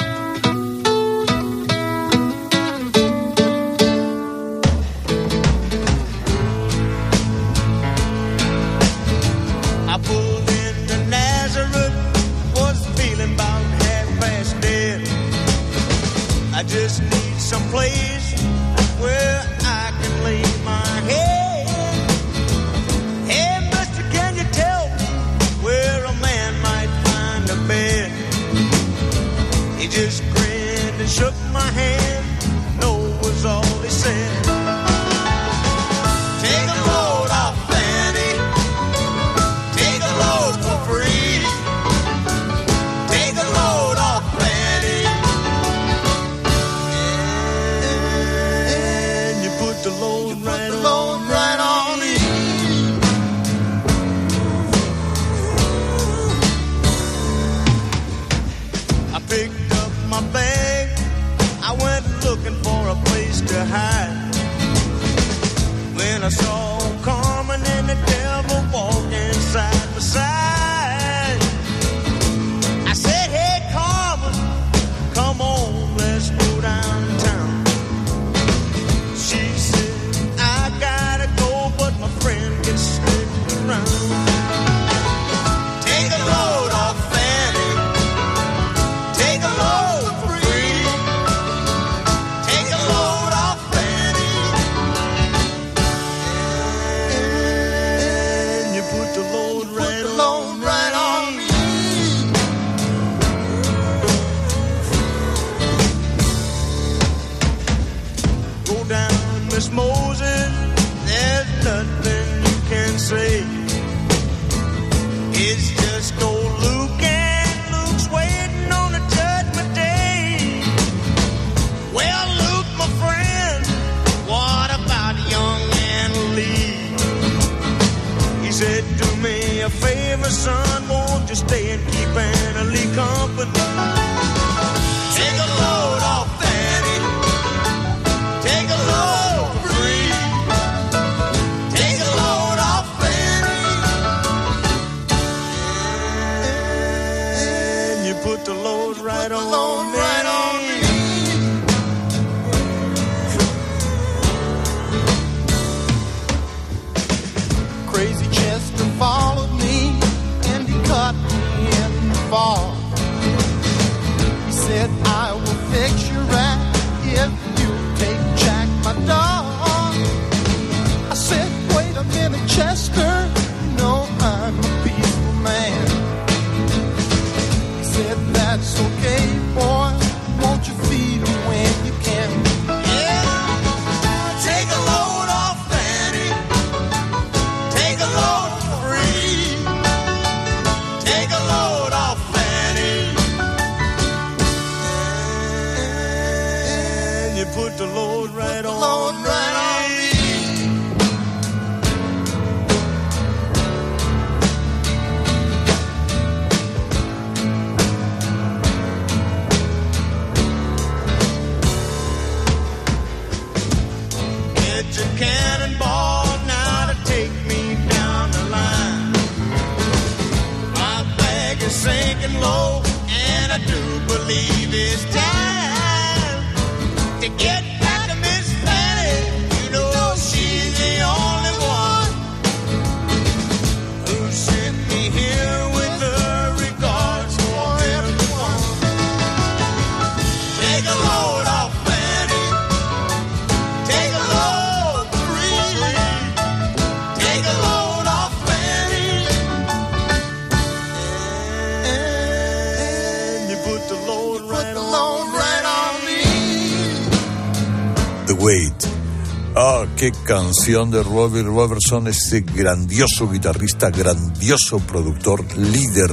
qué 260.04 260.12
canción 260.26 260.92
de 260.92 261.02
Robbie 261.02 261.44
Robertson, 261.44 262.10
este 262.10 262.42
grandioso 262.42 263.32
guitarrista, 263.32 263.90
grandioso 263.90 264.80
productor, 264.80 265.46
líder 265.58 266.12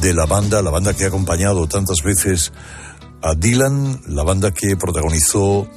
de 0.00 0.14
la 0.14 0.24
banda, 0.24 0.62
la 0.62 0.70
banda 0.70 0.94
que 0.94 1.04
ha 1.04 1.08
acompañado 1.08 1.66
tantas 1.66 2.02
veces 2.02 2.54
a 3.20 3.34
Dylan, 3.34 4.00
la 4.06 4.22
banda 4.22 4.52
que 4.52 4.78
protagonizó 4.78 5.68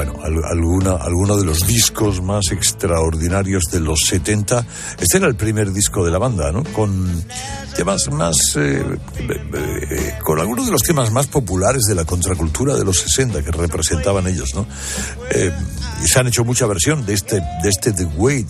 al- 0.00 0.44
alguna, 0.44 0.92
alguno 0.96 1.36
de 1.36 1.44
los 1.44 1.66
discos 1.66 2.22
más 2.22 2.50
extraordinarios 2.50 3.64
de 3.70 3.80
los 3.80 4.00
70. 4.06 4.64
Este 4.98 5.18
era 5.18 5.26
el 5.26 5.34
primer 5.36 5.72
disco 5.72 6.04
de 6.04 6.10
la 6.10 6.18
banda, 6.18 6.50
¿no? 6.52 6.64
Con 6.72 7.24
temas 7.76 8.10
más, 8.10 8.36
eh, 8.56 8.82
eh, 9.18 10.14
con 10.22 10.38
algunos 10.40 10.66
de 10.66 10.72
los 10.72 10.82
temas 10.82 11.10
más 11.10 11.26
populares 11.26 11.82
de 11.88 11.94
la 11.94 12.04
contracultura 12.04 12.74
de 12.76 12.84
los 12.84 12.98
60 13.00 13.42
que 13.42 13.50
representaban 13.50 14.26
ellos, 14.26 14.50
¿no? 14.54 14.66
Eh, 15.30 15.52
y 16.02 16.06
se 16.08 16.18
han 16.18 16.26
hecho 16.26 16.44
mucha 16.44 16.66
versión 16.66 17.04
de 17.06 17.14
este, 17.14 17.36
de 17.40 17.68
este 17.68 17.92
The 17.92 18.04
Wait, 18.16 18.48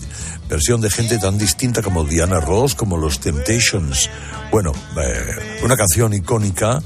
versión 0.49 0.81
de 0.81 0.89
gente 0.89 1.17
tan 1.17 1.37
distinta 1.37 1.81
como 1.81 2.03
Diana 2.03 2.39
Ross, 2.39 2.75
como 2.75 2.97
los 2.97 3.19
Temptations. 3.19 4.09
Bueno, 4.51 4.71
eh, 5.01 5.59
una 5.63 5.75
canción 5.75 6.13
icónica 6.13 6.81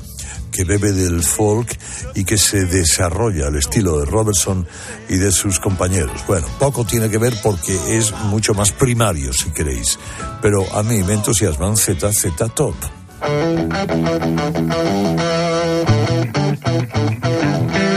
que 0.52 0.64
bebe 0.64 0.92
del 0.92 1.24
folk 1.24 1.78
y 2.16 2.24
que 2.24 2.38
se 2.38 2.66
desarrolla 2.66 3.48
al 3.48 3.56
estilo 3.56 4.00
de 4.00 4.06
Robertson 4.06 4.68
y 5.10 5.18
de 5.18 5.32
sus 5.32 5.60
compañeros. 5.60 6.24
Bueno, 6.28 6.48
poco 6.60 6.86
tiene 6.86 7.10
que 7.10 7.18
ver 7.18 7.34
porque 7.44 7.98
es 7.98 8.14
mucho 8.26 8.54
más 8.54 8.72
primario, 8.72 9.34
si 9.34 9.52
queréis, 9.52 10.00
pero 10.42 10.66
a 10.74 10.84
mí 10.84 11.04
me 11.04 11.14
entusiasman 11.14 11.78
ZZ 11.78 12.54
Top. 12.56 12.76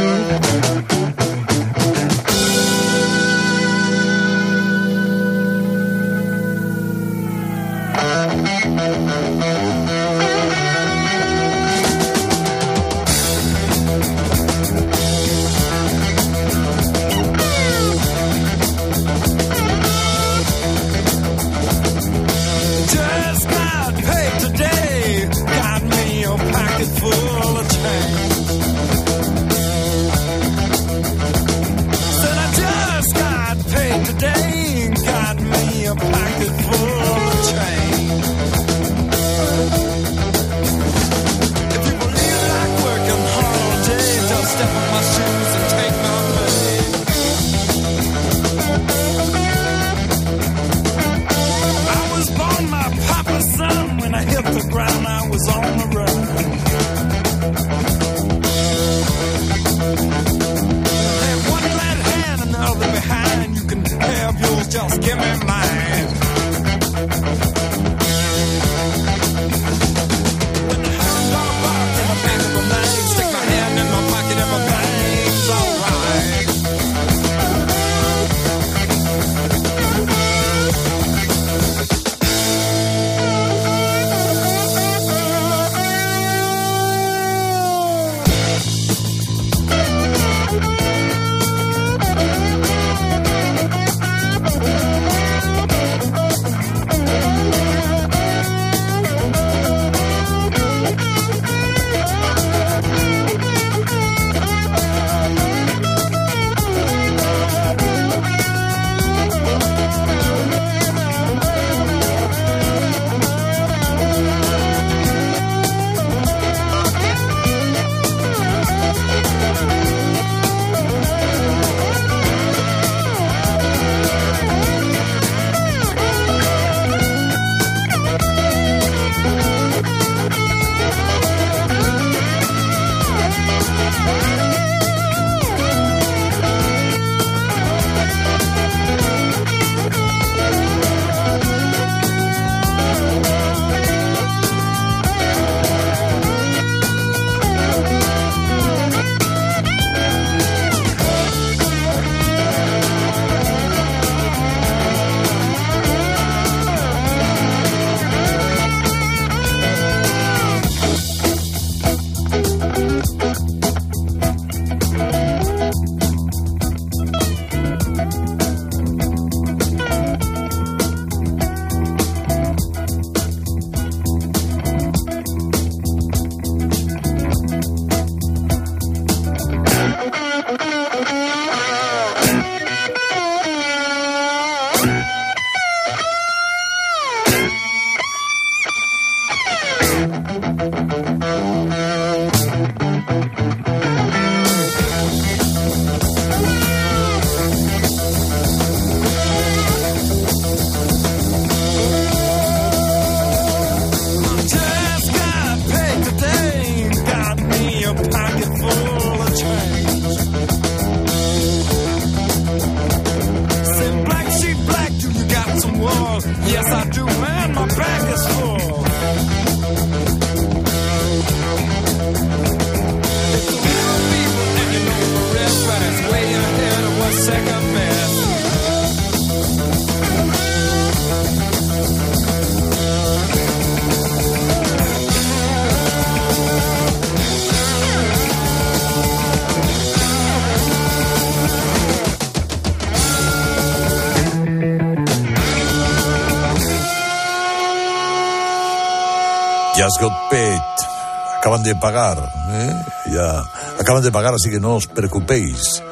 Acaban 251.61 251.75
de 251.75 251.81
pagar, 251.81 252.33
¿eh? 252.53 252.75
Ya, 253.12 253.44
acaban 253.79 254.03
de 254.03 254.11
pagar, 254.11 254.33
así 254.33 254.49
que 254.51 254.59
no 254.59 254.77
os 254.77 254.87
preocupéis. 254.87 255.83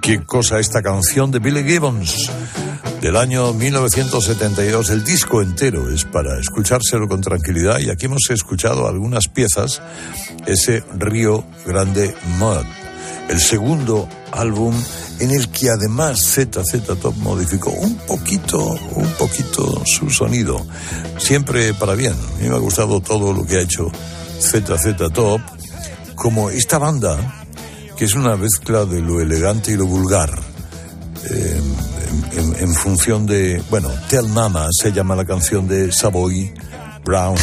qué 0.00 0.24
cosa 0.24 0.60
esta 0.60 0.82
canción 0.82 1.32
de 1.32 1.40
Billy 1.40 1.64
Gibbons 1.64 2.30
del 3.00 3.16
año 3.16 3.52
1972. 3.52 4.90
El 4.90 5.02
disco 5.02 5.42
entero 5.42 5.90
es 5.90 6.04
para 6.04 6.38
escuchárselo 6.38 7.08
con 7.08 7.20
tranquilidad 7.22 7.80
y 7.80 7.90
aquí 7.90 8.06
hemos 8.06 8.30
escuchado 8.30 8.86
algunas 8.86 9.26
piezas, 9.26 9.82
ese 10.46 10.84
Río 10.96 11.44
Grande 11.66 12.14
Mud, 12.38 12.64
el 13.28 13.40
segundo 13.40 14.08
álbum 14.30 14.76
en 15.18 15.32
el 15.32 15.48
que 15.48 15.70
además 15.70 16.20
ZZ 16.20 17.00
Top 17.00 17.16
modificó 17.16 17.70
un 17.70 17.96
poquito, 17.96 18.78
un 18.92 19.10
poquito 19.18 19.82
su 19.86 20.08
sonido, 20.10 20.64
siempre 21.18 21.74
para 21.74 21.94
bien. 21.94 22.12
A 22.12 22.42
mí 22.42 22.48
me 22.48 22.54
ha 22.54 22.60
gustado 22.60 23.00
todo 23.00 23.32
lo 23.32 23.44
que 23.44 23.56
ha 23.56 23.62
hecho 23.62 23.90
ZZ 24.44 25.12
Top, 25.12 25.40
como 26.14 26.50
esta 26.50 26.78
banda, 26.78 27.16
que 27.96 28.04
es 28.04 28.14
una 28.14 28.36
mezcla 28.36 28.84
de 28.84 29.00
lo 29.00 29.20
elegante 29.20 29.72
y 29.72 29.76
lo 29.76 29.86
vulgar. 29.86 30.30
Eh, 31.30 31.60
en, 32.32 32.38
en- 32.38 32.56
en 32.68 32.74
función 32.74 33.26
de, 33.26 33.62
bueno, 33.70 33.88
Tell 34.08 34.28
Mama 34.28 34.68
se 34.70 34.92
llama 34.92 35.16
la 35.16 35.24
canción 35.24 35.66
de 35.66 35.90
Savoy 35.92 36.52
Brown. 37.04 37.36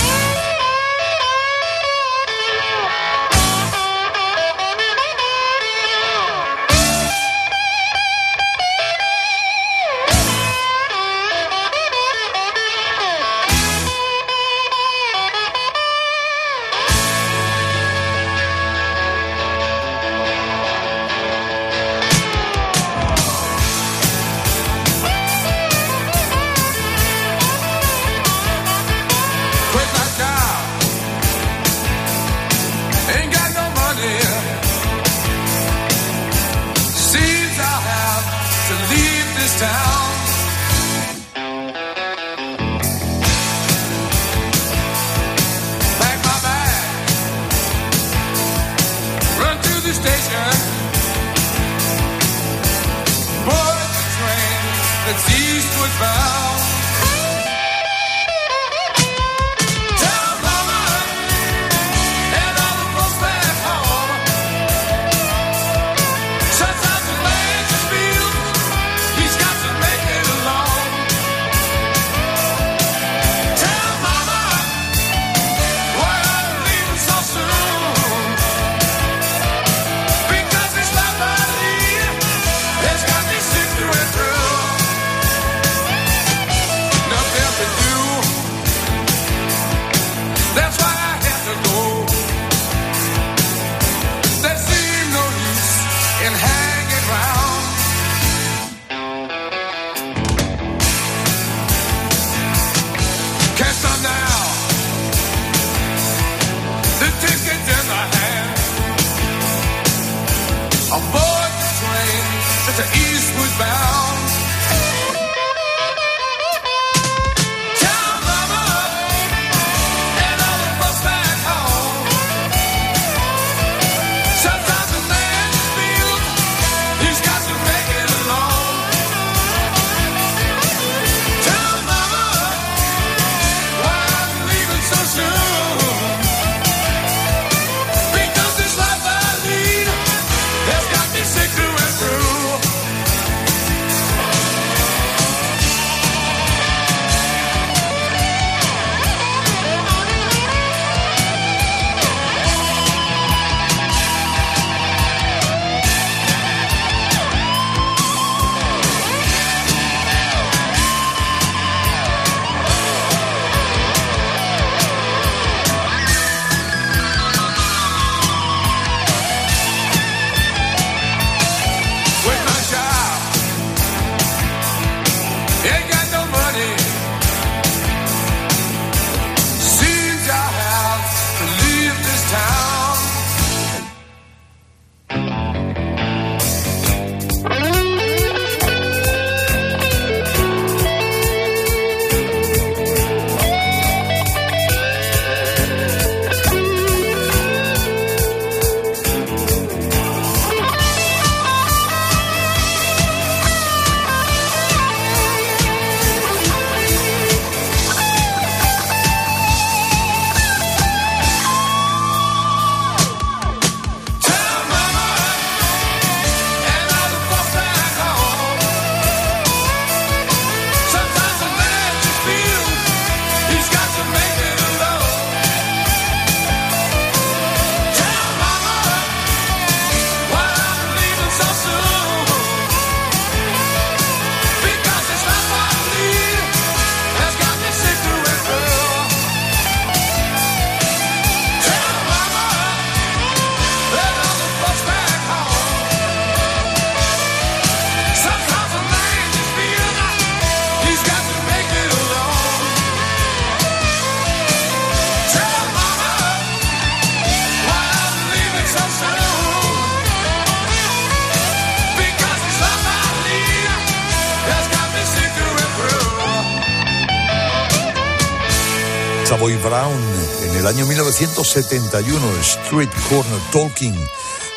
El 270.62 270.68
año 270.68 270.86
1971, 270.86 272.20
Street 272.42 272.90
Corner 273.10 273.40
Talking 273.52 273.96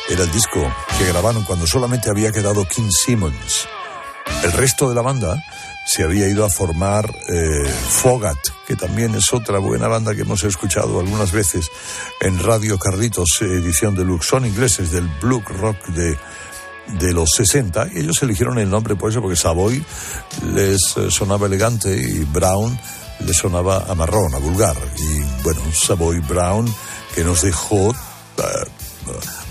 era 0.07 0.21
el 0.21 0.31
disco 0.31 0.71
que 0.99 1.05
grabaron 1.07 1.43
cuando 1.43 1.65
solamente 1.65 2.11
había 2.11 2.31
quedado 2.31 2.63
King 2.67 2.91
Simmons. 2.91 3.67
El 4.43 4.51
resto 4.51 4.87
de 4.87 4.93
la 4.93 5.01
banda 5.01 5.43
se 5.87 6.03
había 6.03 6.27
ido 6.27 6.45
a 6.45 6.49
formar 6.51 7.11
eh, 7.27 7.67
Fogat, 7.89 8.37
que 8.67 8.75
también 8.75 9.15
es 9.15 9.33
otra 9.33 9.57
buena 9.57 9.87
banda 9.87 10.13
que 10.13 10.21
hemos 10.21 10.43
escuchado 10.43 10.99
algunas 10.99 11.31
veces 11.31 11.71
en 12.21 12.37
Radio 12.37 12.77
Carlitos, 12.77 13.41
edición 13.41 13.95
deluxe. 13.95 14.27
Son 14.27 14.45
ingleses 14.45 14.91
del 14.91 15.07
Blue 15.19 15.41
Rock 15.43 15.87
de, 15.87 16.19
de 16.99 17.13
los 17.13 17.31
60 17.35 17.87
y 17.95 18.01
ellos 18.01 18.21
eligieron 18.21 18.59
el 18.59 18.69
nombre 18.69 18.95
por 18.95 19.09
eso, 19.09 19.21
porque 19.21 19.37
Savoy 19.37 19.83
les 20.53 20.97
eh, 20.97 21.09
sonaba 21.09 21.47
elegante 21.47 21.97
y 21.97 22.19
Brown 22.25 22.77
les 23.19 23.37
sonaba 23.37 23.85
a 23.87 23.95
marrón, 23.95 24.33
a 24.35 24.39
vulgar. 24.39 24.75
Y 24.97 25.43
bueno, 25.43 25.61
Savoy 25.73 26.19
Brown 26.19 26.73
que 27.13 27.23
nos 27.23 27.41
dejó 27.41 27.91
eh, 27.91 28.43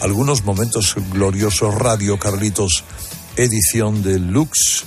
algunos 0.00 0.44
momentos 0.44 0.94
gloriosos. 1.12 1.74
Radio 1.74 2.18
Carlitos, 2.18 2.84
edición 3.36 4.02
deluxe 4.02 4.84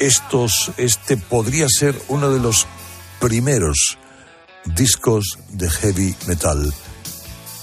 estos, 0.00 0.72
este 0.78 1.16
podría 1.16 1.66
ser 1.68 1.94
uno 2.08 2.30
de 2.30 2.40
los 2.40 2.66
primeros 3.20 3.98
discos 4.64 5.38
de 5.50 5.68
heavy 5.70 6.16
metal 6.26 6.72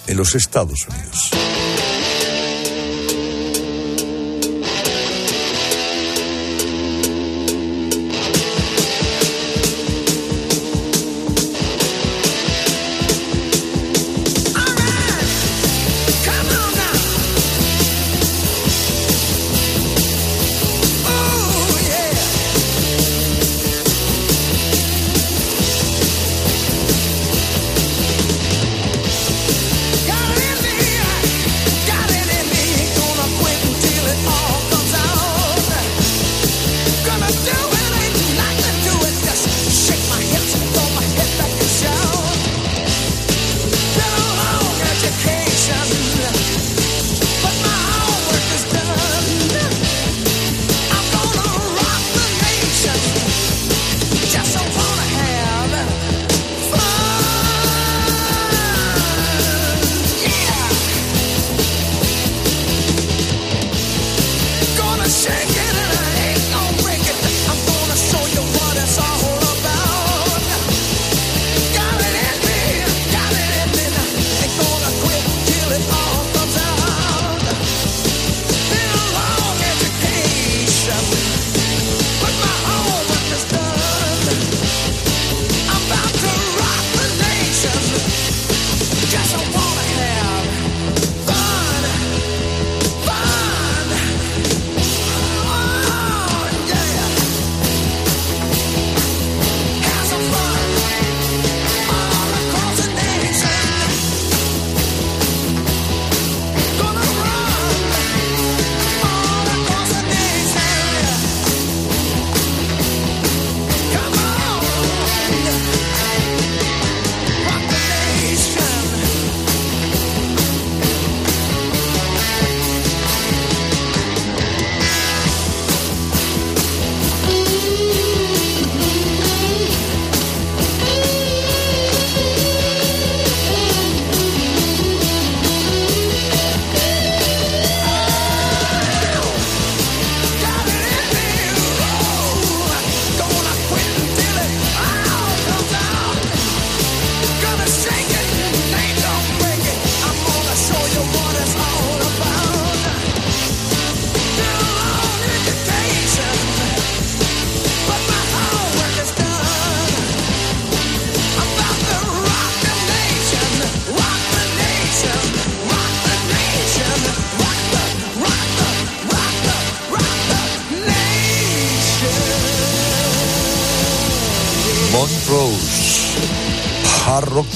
en 0.06 0.18
los 0.18 0.36
Estados 0.36 0.88
Unidos. 0.88 1.32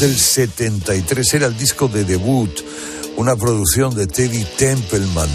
Del 0.01 0.17
73 0.17 1.33
era 1.35 1.45
el 1.45 1.55
disco 1.55 1.87
de 1.87 2.03
debut, 2.03 2.49
una 3.17 3.35
producción 3.35 3.93
de 3.93 4.07
Teddy 4.07 4.43
Templeman, 4.57 5.29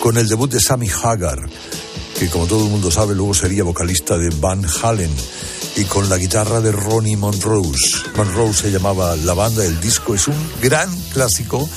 con 0.00 0.16
el 0.16 0.28
debut 0.28 0.48
de 0.48 0.60
Sammy 0.60 0.88
Hagar, 0.88 1.40
que 2.16 2.28
como 2.28 2.46
todo 2.46 2.66
el 2.66 2.70
mundo 2.70 2.92
sabe 2.92 3.16
luego 3.16 3.34
sería 3.34 3.64
vocalista 3.64 4.16
de 4.16 4.30
Van 4.30 4.64
Halen, 4.64 5.10
y 5.76 5.84
con 5.84 6.08
la 6.08 6.16
guitarra 6.16 6.60
de 6.60 6.72
Ronnie 6.72 7.16
Montrose. 7.16 8.02
Montrose 8.16 8.62
se 8.62 8.70
llamaba 8.70 9.16
la 9.16 9.34
banda, 9.34 9.64
el 9.64 9.80
disco 9.80 10.14
es 10.14 10.28
un 10.28 10.36
gran 10.60 10.90
clásico. 11.12 11.68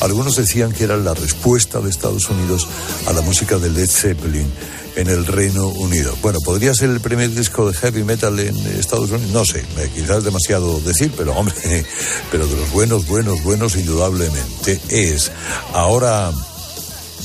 Algunos 0.00 0.36
decían 0.36 0.72
que 0.72 0.84
era 0.84 0.96
la 0.96 1.14
respuesta 1.14 1.80
de 1.80 1.90
Estados 1.90 2.28
Unidos 2.30 2.66
a 3.06 3.12
la 3.12 3.22
música 3.22 3.58
de 3.58 3.70
Led 3.70 3.88
Zeppelin 3.88 4.50
en 4.96 5.08
el 5.08 5.26
Reino 5.26 5.68
Unido. 5.68 6.14
Bueno, 6.22 6.38
podría 6.44 6.74
ser 6.74 6.90
el 6.90 7.00
primer 7.00 7.30
disco 7.30 7.68
de 7.68 7.74
heavy 7.74 8.04
metal 8.04 8.38
en 8.38 8.56
Estados 8.78 9.10
Unidos, 9.10 9.32
no 9.32 9.44
sé, 9.44 9.60
eh, 9.78 9.90
quizás 9.94 10.24
demasiado 10.24 10.80
decir, 10.80 11.12
pero 11.16 11.32
hombre, 11.32 11.54
pero 12.30 12.46
de 12.46 12.56
los 12.56 12.70
buenos, 12.70 13.06
buenos, 13.06 13.42
buenos, 13.42 13.76
indudablemente 13.76 14.80
es. 14.88 15.30
Ahora, 15.72 16.30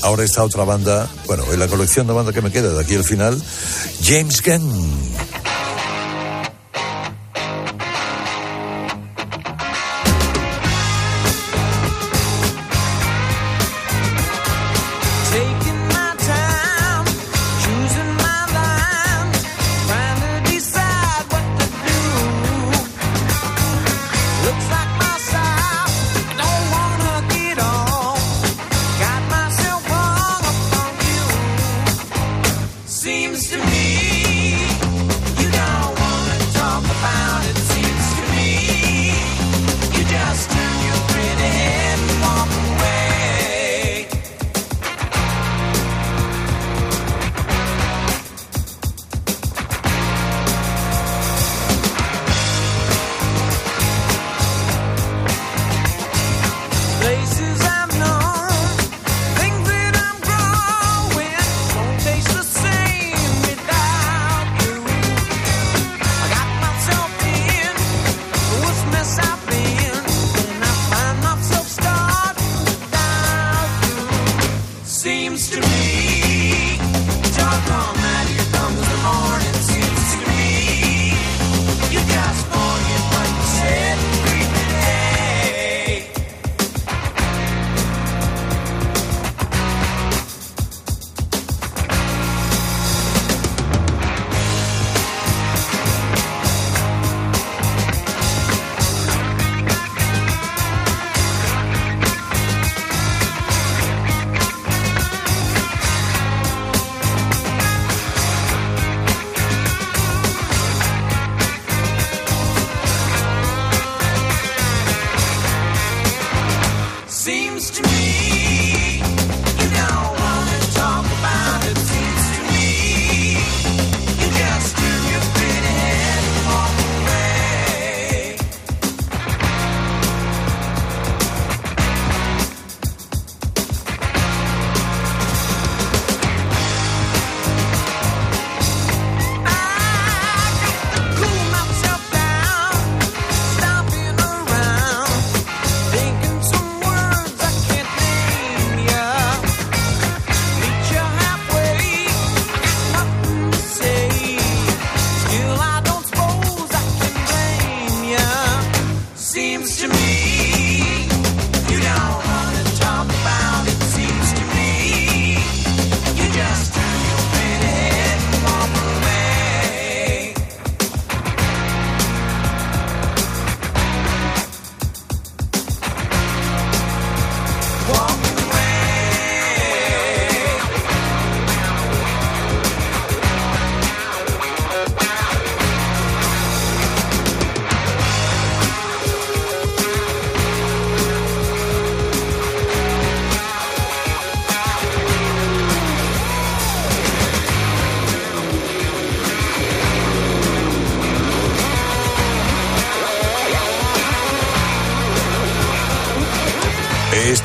ahora 0.02 0.24
esta 0.24 0.44
otra 0.44 0.64
banda, 0.64 1.08
bueno, 1.26 1.44
en 1.52 1.58
la 1.58 1.68
colección 1.68 2.06
de 2.06 2.12
banda 2.12 2.32
que 2.32 2.42
me 2.42 2.50
queda 2.50 2.72
de 2.72 2.80
aquí 2.80 2.94
al 2.94 3.04
final, 3.04 3.40
James 4.02 4.42
Gunn. 4.42 5.17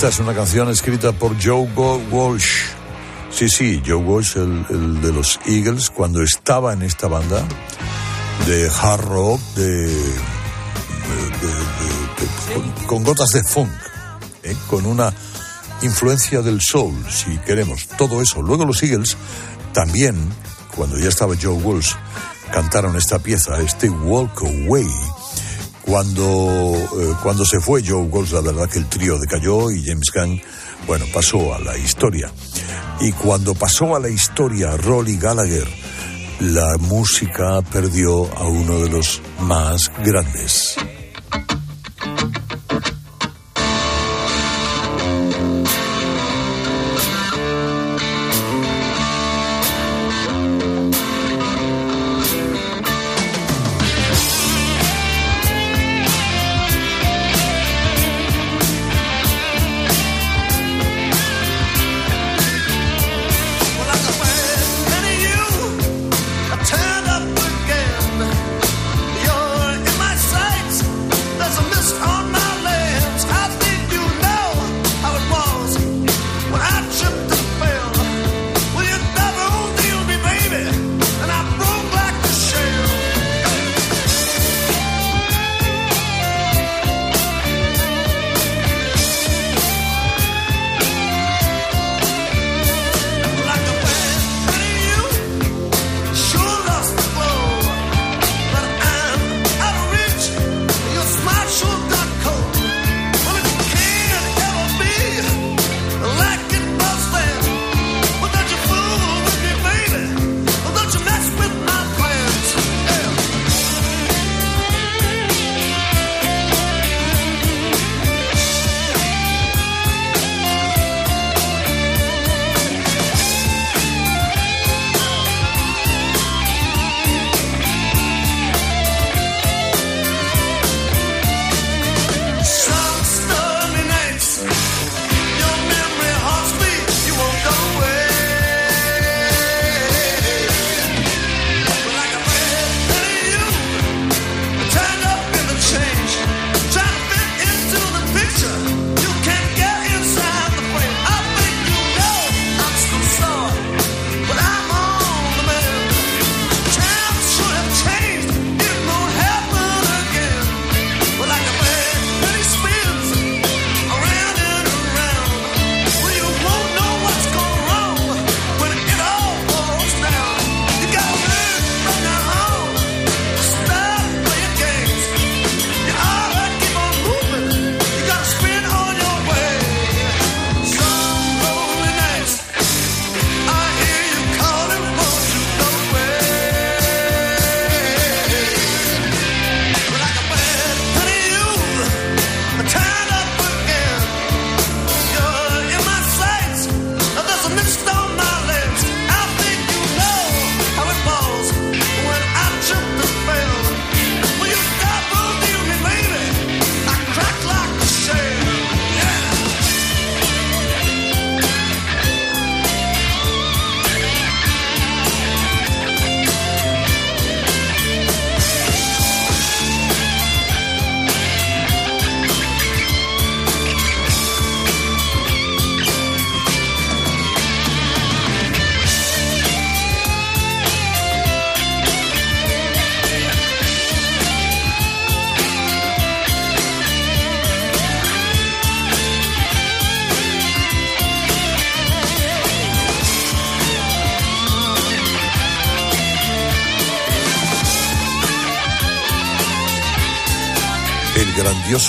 Esta 0.04 0.16
es 0.16 0.20
una 0.20 0.36
canción 0.36 0.70
escrita 0.70 1.14
por 1.14 1.42
Joe 1.42 1.66
Walsh. 2.12 2.66
Sí, 3.32 3.48
sí, 3.48 3.82
Joe 3.88 4.04
Walsh, 4.04 4.36
el, 4.36 5.02
de 5.02 5.14
los 5.14 5.40
Eagles, 5.46 5.90
cuando 5.90 6.22
estaba 6.22 6.74
en 6.74 6.82
esta 6.82 7.08
banda 7.08 7.42
de 8.46 8.70
hard 8.70 9.00
rock, 9.00 9.40
de, 9.56 9.96
con 12.86 13.06
gotas 13.06 13.30
de 13.30 13.46
funk, 13.46 13.72
¿eh? 14.44 14.54
con 14.70 14.86
una 14.86 15.14
influencia 15.84 16.42
del 16.42 16.60
soul, 16.60 16.94
si 17.10 17.38
queremos, 17.38 17.88
todo 17.98 18.22
eso. 18.22 18.42
Luego 18.42 18.66
los 18.66 18.84
Eagles 18.84 19.16
también, 19.72 20.18
cuando 20.76 21.00
ya 21.00 21.08
estaba 21.08 21.36
Joe 21.42 21.54
Walsh, 21.64 21.94
cantaron 22.52 22.98
esta 22.98 23.20
pieza, 23.20 23.58
este 23.62 23.90
Walk 23.90 24.42
Away. 24.42 24.86
Cuando, 25.86 26.74
eh, 27.00 27.14
cuando 27.22 27.46
se 27.46 27.60
fue 27.60 27.84
Joe 27.86 28.04
Walsh, 28.04 28.32
la 28.32 28.42
verdad 28.42 28.70
que 28.70 28.80
el 28.80 28.88
trío 28.88 29.20
decayó 29.20 29.70
y 29.70 29.84
James 29.86 30.12
Gunn, 30.14 30.42
bueno, 30.88 31.06
pasó 31.14 31.54
a 31.54 31.60
la 31.60 31.78
historia. 31.78 32.32
Y 33.02 33.12
cuando 33.12 33.54
pasó 33.54 33.96
a 33.96 34.00
la 34.00 34.10
historia 34.10 34.78
Rolly 34.78 35.18
Gallagher, 35.18 35.68
la 36.40 36.78
música 36.78 37.62
perdió 37.62 38.34
a 38.38 38.48
uno 38.48 38.80
de 38.80 38.90
los 38.90 39.22
más 39.40 39.92
grandes. 40.04 40.78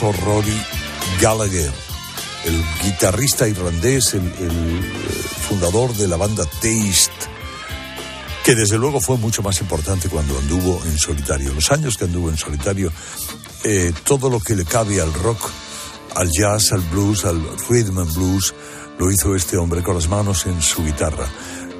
Grandioso 0.01 0.25
Rory 0.25 0.63
Gallagher, 1.21 1.73
el 2.45 2.65
guitarrista 2.83 3.47
irlandés, 3.47 4.15
el, 4.15 4.27
eh, 4.27 4.83
fundador 5.49 5.95
de 5.95 6.09
la 6.09 6.17
banda 6.17 6.45
Taste, 6.45 7.13
que 8.45 8.55
desde 8.55 8.77
luego 8.77 9.01
fue 9.01 9.19
mucho 9.19 9.43
más 9.43 9.61
importante 9.61 10.09
cuando 10.09 10.39
anduvo 10.39 10.83
en 10.85 10.99
solitario. 10.99 11.53
Los 11.53 11.71
años 11.71 11.97
que 11.97 12.05
anduvo 12.05 12.31
en 12.31 12.37
solitario, 12.37 12.91
eh, 13.63 13.93
todo 14.05 14.31
lo 14.31 14.41
que 14.41 14.57
le 14.57 14.65
cabe 14.65 15.01
al 15.01 15.13
rock, 15.13 15.51
al 16.17 16.31
jazz, 16.31 16.73
al 16.73 16.81
blues, 16.81 17.25
al 17.25 17.41
rhythm 17.69 17.99
and 17.99 18.15
blues, 18.15 18.55
lo 18.99 19.11
hizo 19.13 19.37
este 19.37 19.57
hombre 19.57 19.83
con 19.83 19.95
las 19.95 20.09
manos 20.09 20.47
en 20.47 20.61
su 20.61 20.85
guitarra. 20.85 21.29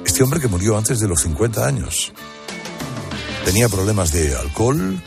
Este 0.05 0.23
hombre 0.23 0.39
que 0.39 0.47
murió 0.47 0.77
antes 0.77 0.99
de 0.99 1.07
los 1.07 1.21
50 1.21 1.65
años. 1.65 2.13
Tenía 3.43 3.67
problemas 3.67 4.11
de 4.11 4.35
alcohol 4.35 5.01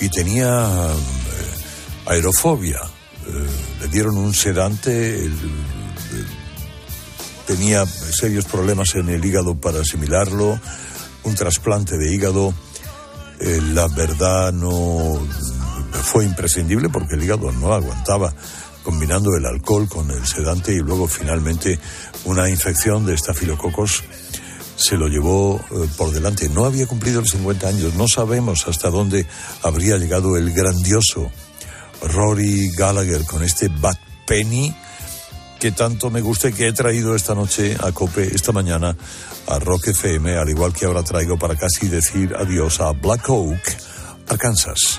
y 0.00 0.08
tenía 0.08 0.92
aerofobia. 2.06 2.80
Eh, 3.26 3.46
le 3.80 3.88
dieron 3.88 4.16
un 4.16 4.34
sedante, 4.34 5.30
tenía 7.46 7.86
serios 7.86 8.44
problemas 8.46 8.94
en 8.94 9.08
el 9.08 9.24
hígado 9.24 9.54
para 9.54 9.80
asimilarlo, 9.80 10.58
un 11.24 11.34
trasplante 11.34 11.96
de 11.96 12.12
hígado. 12.12 12.54
Eh, 13.40 13.60
la 13.72 13.88
verdad 13.88 14.52
no 14.52 15.18
fue 16.02 16.24
imprescindible 16.24 16.88
porque 16.88 17.14
el 17.14 17.22
hígado 17.22 17.50
no 17.52 17.72
aguantaba 17.72 18.34
combinando 18.82 19.36
el 19.36 19.46
alcohol 19.46 19.88
con 19.88 20.10
el 20.10 20.26
sedante 20.26 20.72
y 20.72 20.78
luego 20.78 21.06
finalmente 21.06 21.78
una 22.24 22.48
infección 22.50 23.06
de 23.06 23.14
estafilococos 23.14 24.02
se 24.76 24.96
lo 24.96 25.06
llevó 25.06 25.60
eh, 25.70 25.88
por 25.96 26.10
delante. 26.10 26.48
No 26.48 26.64
había 26.64 26.86
cumplido 26.86 27.20
los 27.20 27.30
50 27.30 27.68
años. 27.68 27.94
No 27.94 28.08
sabemos 28.08 28.66
hasta 28.66 28.90
dónde 28.90 29.26
habría 29.62 29.96
llegado 29.98 30.36
el 30.36 30.52
grandioso 30.52 31.30
Rory 32.04 32.70
Gallagher 32.76 33.24
con 33.24 33.42
este 33.42 33.68
Bad 33.68 33.98
Penny 34.26 34.74
que 35.62 35.70
tanto 35.70 36.10
me 36.10 36.20
gusta 36.20 36.48
y 36.48 36.52
que 36.52 36.66
he 36.66 36.72
traído 36.72 37.14
esta 37.14 37.36
noche 37.36 37.76
a 37.80 37.92
Cope, 37.92 38.34
esta 38.34 38.50
mañana 38.50 38.96
a 39.46 39.58
Rock 39.60 39.88
FM, 39.88 40.36
al 40.36 40.48
igual 40.48 40.72
que 40.72 40.86
ahora 40.86 41.04
traigo 41.04 41.38
para 41.38 41.54
casi 41.54 41.88
decir 41.88 42.34
adiós 42.36 42.80
a 42.80 42.90
Black 42.90 43.28
Oak, 43.28 43.62
Arkansas. 44.28 44.98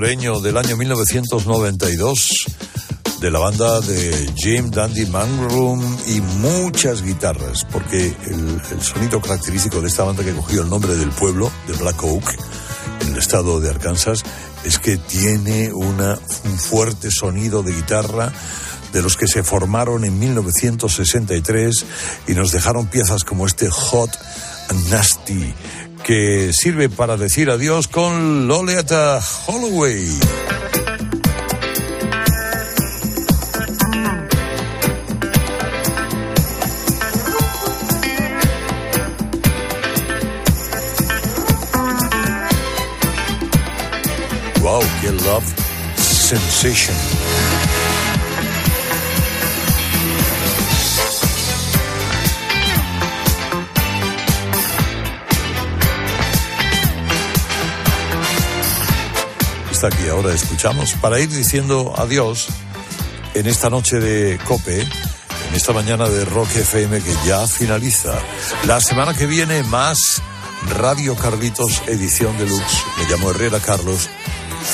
Del 0.00 0.56
año 0.56 0.78
1992, 0.78 2.30
de 3.20 3.30
la 3.30 3.38
banda 3.38 3.82
de 3.82 4.32
Jim 4.34 4.70
Dandy 4.70 5.04
Mangroom 5.04 5.98
y 6.06 6.22
muchas 6.22 7.02
guitarras, 7.02 7.66
porque 7.70 8.16
el, 8.26 8.62
el 8.70 8.82
sonido 8.82 9.20
característico 9.20 9.82
de 9.82 9.88
esta 9.88 10.04
banda 10.04 10.24
que 10.24 10.32
cogió 10.32 10.62
el 10.62 10.70
nombre 10.70 10.96
del 10.96 11.10
pueblo, 11.10 11.52
de 11.68 11.74
Black 11.74 12.02
Oak, 12.02 12.34
en 13.02 13.12
el 13.12 13.18
estado 13.18 13.60
de 13.60 13.68
Arkansas, 13.68 14.22
es 14.64 14.78
que 14.78 14.96
tiene 14.96 15.70
una, 15.74 16.18
un 16.44 16.58
fuerte 16.58 17.10
sonido 17.10 17.62
de 17.62 17.74
guitarra 17.74 18.32
de 18.94 19.02
los 19.02 19.18
que 19.18 19.26
se 19.26 19.42
formaron 19.42 20.06
en 20.06 20.18
1963 20.18 21.84
y 22.26 22.32
nos 22.32 22.52
dejaron 22.52 22.86
piezas 22.86 23.24
como 23.24 23.46
este 23.46 23.68
Hot 23.68 24.18
and 24.70 24.88
Nasty, 24.88 25.54
que 26.10 26.52
sirve 26.52 26.88
para 26.88 27.16
decir 27.16 27.50
adiós 27.50 27.86
con 27.86 28.48
Lolita 28.48 29.20
Holloway. 29.46 30.08
Wow, 44.60 44.82
qué 45.00 45.12
love 45.12 45.44
sensation. 45.96 47.29
Esta 59.82 59.96
que 59.96 60.10
ahora 60.10 60.34
escuchamos, 60.34 60.92
para 61.00 61.18
ir 61.20 61.30
diciendo 61.30 61.94
adiós 61.96 62.48
en 63.32 63.46
esta 63.46 63.70
noche 63.70 63.98
de 63.98 64.38
Cope, 64.44 64.82
en 64.82 65.54
esta 65.54 65.72
mañana 65.72 66.06
de 66.06 66.26
Rock 66.26 66.54
FM 66.54 67.00
que 67.00 67.14
ya 67.26 67.46
finaliza. 67.46 68.12
La 68.66 68.78
semana 68.82 69.14
que 69.14 69.24
viene 69.24 69.62
más 69.62 70.20
Radio 70.76 71.16
Carlitos 71.16 71.82
edición 71.86 72.36
deluxe. 72.36 72.84
Me 72.98 73.08
llamo 73.08 73.30
Herrera 73.30 73.58
Carlos. 73.58 74.10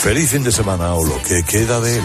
Feliz 0.03 0.31
fin 0.31 0.43
de 0.43 0.51
semana 0.51 0.95
o 0.95 1.07
lo 1.07 1.23
que 1.23 1.45
queda 1.45 1.81
de 1.81 1.99
él. 1.99 2.05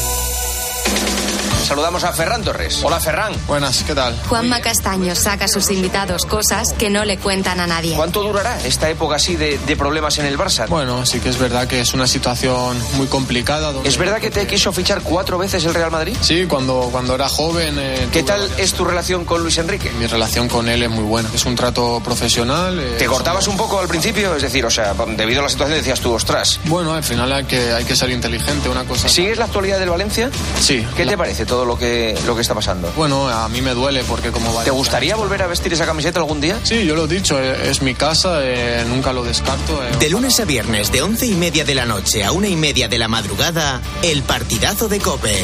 Saludamos 1.71 2.03
a 2.03 2.11
Ferran 2.11 2.43
Torres. 2.43 2.81
Hola 2.83 2.99
Ferran. 2.99 3.31
Buenas, 3.47 3.81
¿qué 3.83 3.95
tal? 3.95 4.13
Juanma 4.27 4.59
Castaño 4.59 5.15
saca 5.15 5.45
a 5.45 5.47
sus 5.47 5.71
invitados 5.71 6.25
cosas 6.25 6.73
que 6.73 6.89
no 6.89 7.05
le 7.05 7.17
cuentan 7.17 7.61
a 7.61 7.65
nadie. 7.65 7.95
¿Cuánto 7.95 8.21
durará 8.23 8.59
esta 8.65 8.89
época 8.89 9.15
así 9.15 9.37
de, 9.37 9.57
de 9.57 9.77
problemas 9.77 10.17
en 10.17 10.25
el 10.25 10.37
Barça? 10.37 10.67
Bueno, 10.67 11.05
sí 11.05 11.21
que 11.21 11.29
es 11.29 11.37
verdad 11.39 11.69
que 11.69 11.79
es 11.79 11.93
una 11.93 12.07
situación 12.07 12.77
muy 12.97 13.07
complicada. 13.07 13.71
donde- 13.71 13.87
¿Es 13.87 13.97
verdad 13.97 14.19
que 14.19 14.29
te 14.29 14.45
quiso 14.47 14.73
fichar 14.73 15.01
cuatro 15.01 15.37
veces 15.37 15.63
el 15.63 15.73
Real 15.73 15.91
Madrid? 15.91 16.13
Sí, 16.19 16.45
cuando, 16.45 16.89
cuando 16.91 17.15
era 17.15 17.29
joven. 17.29 17.77
eh, 17.79 18.05
¿Qué 18.11 18.23
tal 18.23 18.41
varias- 18.41 18.59
es 18.59 18.73
tu 18.73 18.83
relación 18.83 19.23
con 19.23 19.41
Luis 19.41 19.57
Enrique? 19.57 19.91
Mi 19.97 20.07
relación 20.07 20.49
con 20.49 20.67
él 20.67 20.83
es 20.83 20.89
muy 20.89 21.05
buena. 21.05 21.29
Es 21.33 21.45
un 21.45 21.55
trato 21.55 22.01
profesional. 22.03 22.77
eh, 22.81 22.95
¿Te 22.99 23.05
cortabas 23.05 23.47
un 23.47 23.55
poco 23.55 23.79
al 23.79 23.87
principio? 23.87 24.35
Es 24.35 24.41
decir, 24.41 24.65
o 24.65 24.69
sea, 24.69 24.93
debido 25.15 25.39
a 25.39 25.43
la 25.43 25.49
situación 25.49 25.77
decías 25.77 26.01
tú, 26.01 26.11
ostras. 26.11 26.59
Bueno, 26.65 26.93
al 26.93 27.03
final 27.05 27.31
hay 27.31 27.45
que, 27.45 27.71
hay 27.71 27.85
que 27.85 27.95
ser 27.95 28.09
inteligente. 28.09 28.67
Una 28.67 28.83
cosa. 28.83 29.07
¿Sigues 29.07 29.37
la 29.37 29.45
actualidad 29.45 29.79
del 29.79 29.89
Valencia? 29.89 30.29
Sí. 30.59 30.85
¿Qué 30.97 31.05
la- 31.05 31.11
te 31.11 31.17
parece 31.17 31.45
todo 31.45 31.60
lo 31.65 31.77
que, 31.77 32.17
lo 32.25 32.35
que 32.35 32.41
está 32.41 32.53
pasando? 32.53 32.91
Bueno, 32.95 33.27
a 33.29 33.47
mí 33.49 33.61
me 33.61 33.73
duele 33.73 34.03
porque 34.03 34.31
como 34.31 34.51
¿Te 34.63 34.71
gustaría 34.71 35.15
volver 35.15 35.41
a 35.43 35.47
vestir 35.47 35.73
esa 35.73 35.85
camiseta 35.85 36.19
algún 36.19 36.41
día? 36.41 36.59
Sí, 36.63 36.85
yo 36.85 36.95
lo 36.95 37.05
he 37.05 37.07
dicho, 37.07 37.39
eh, 37.39 37.69
es 37.69 37.81
mi 37.81 37.93
casa, 37.95 38.39
eh, 38.43 38.85
nunca 38.87 39.13
lo 39.13 39.23
descarto. 39.23 39.83
eh, 39.83 39.95
De 39.99 40.09
lunes 40.09 40.39
a 40.39 40.45
viernes, 40.45 40.91
de 40.91 41.01
once 41.01 41.25
y 41.25 41.33
media 41.35 41.63
de 41.63 41.75
la 41.75 41.85
noche 41.85 42.23
a 42.23 42.31
una 42.31 42.47
y 42.47 42.55
media 42.55 42.87
de 42.87 42.97
la 42.99 43.07
madrugada, 43.07 43.81
el 44.03 44.23
partidazo 44.23 44.87
de 44.87 44.99
Cope. 44.99 45.43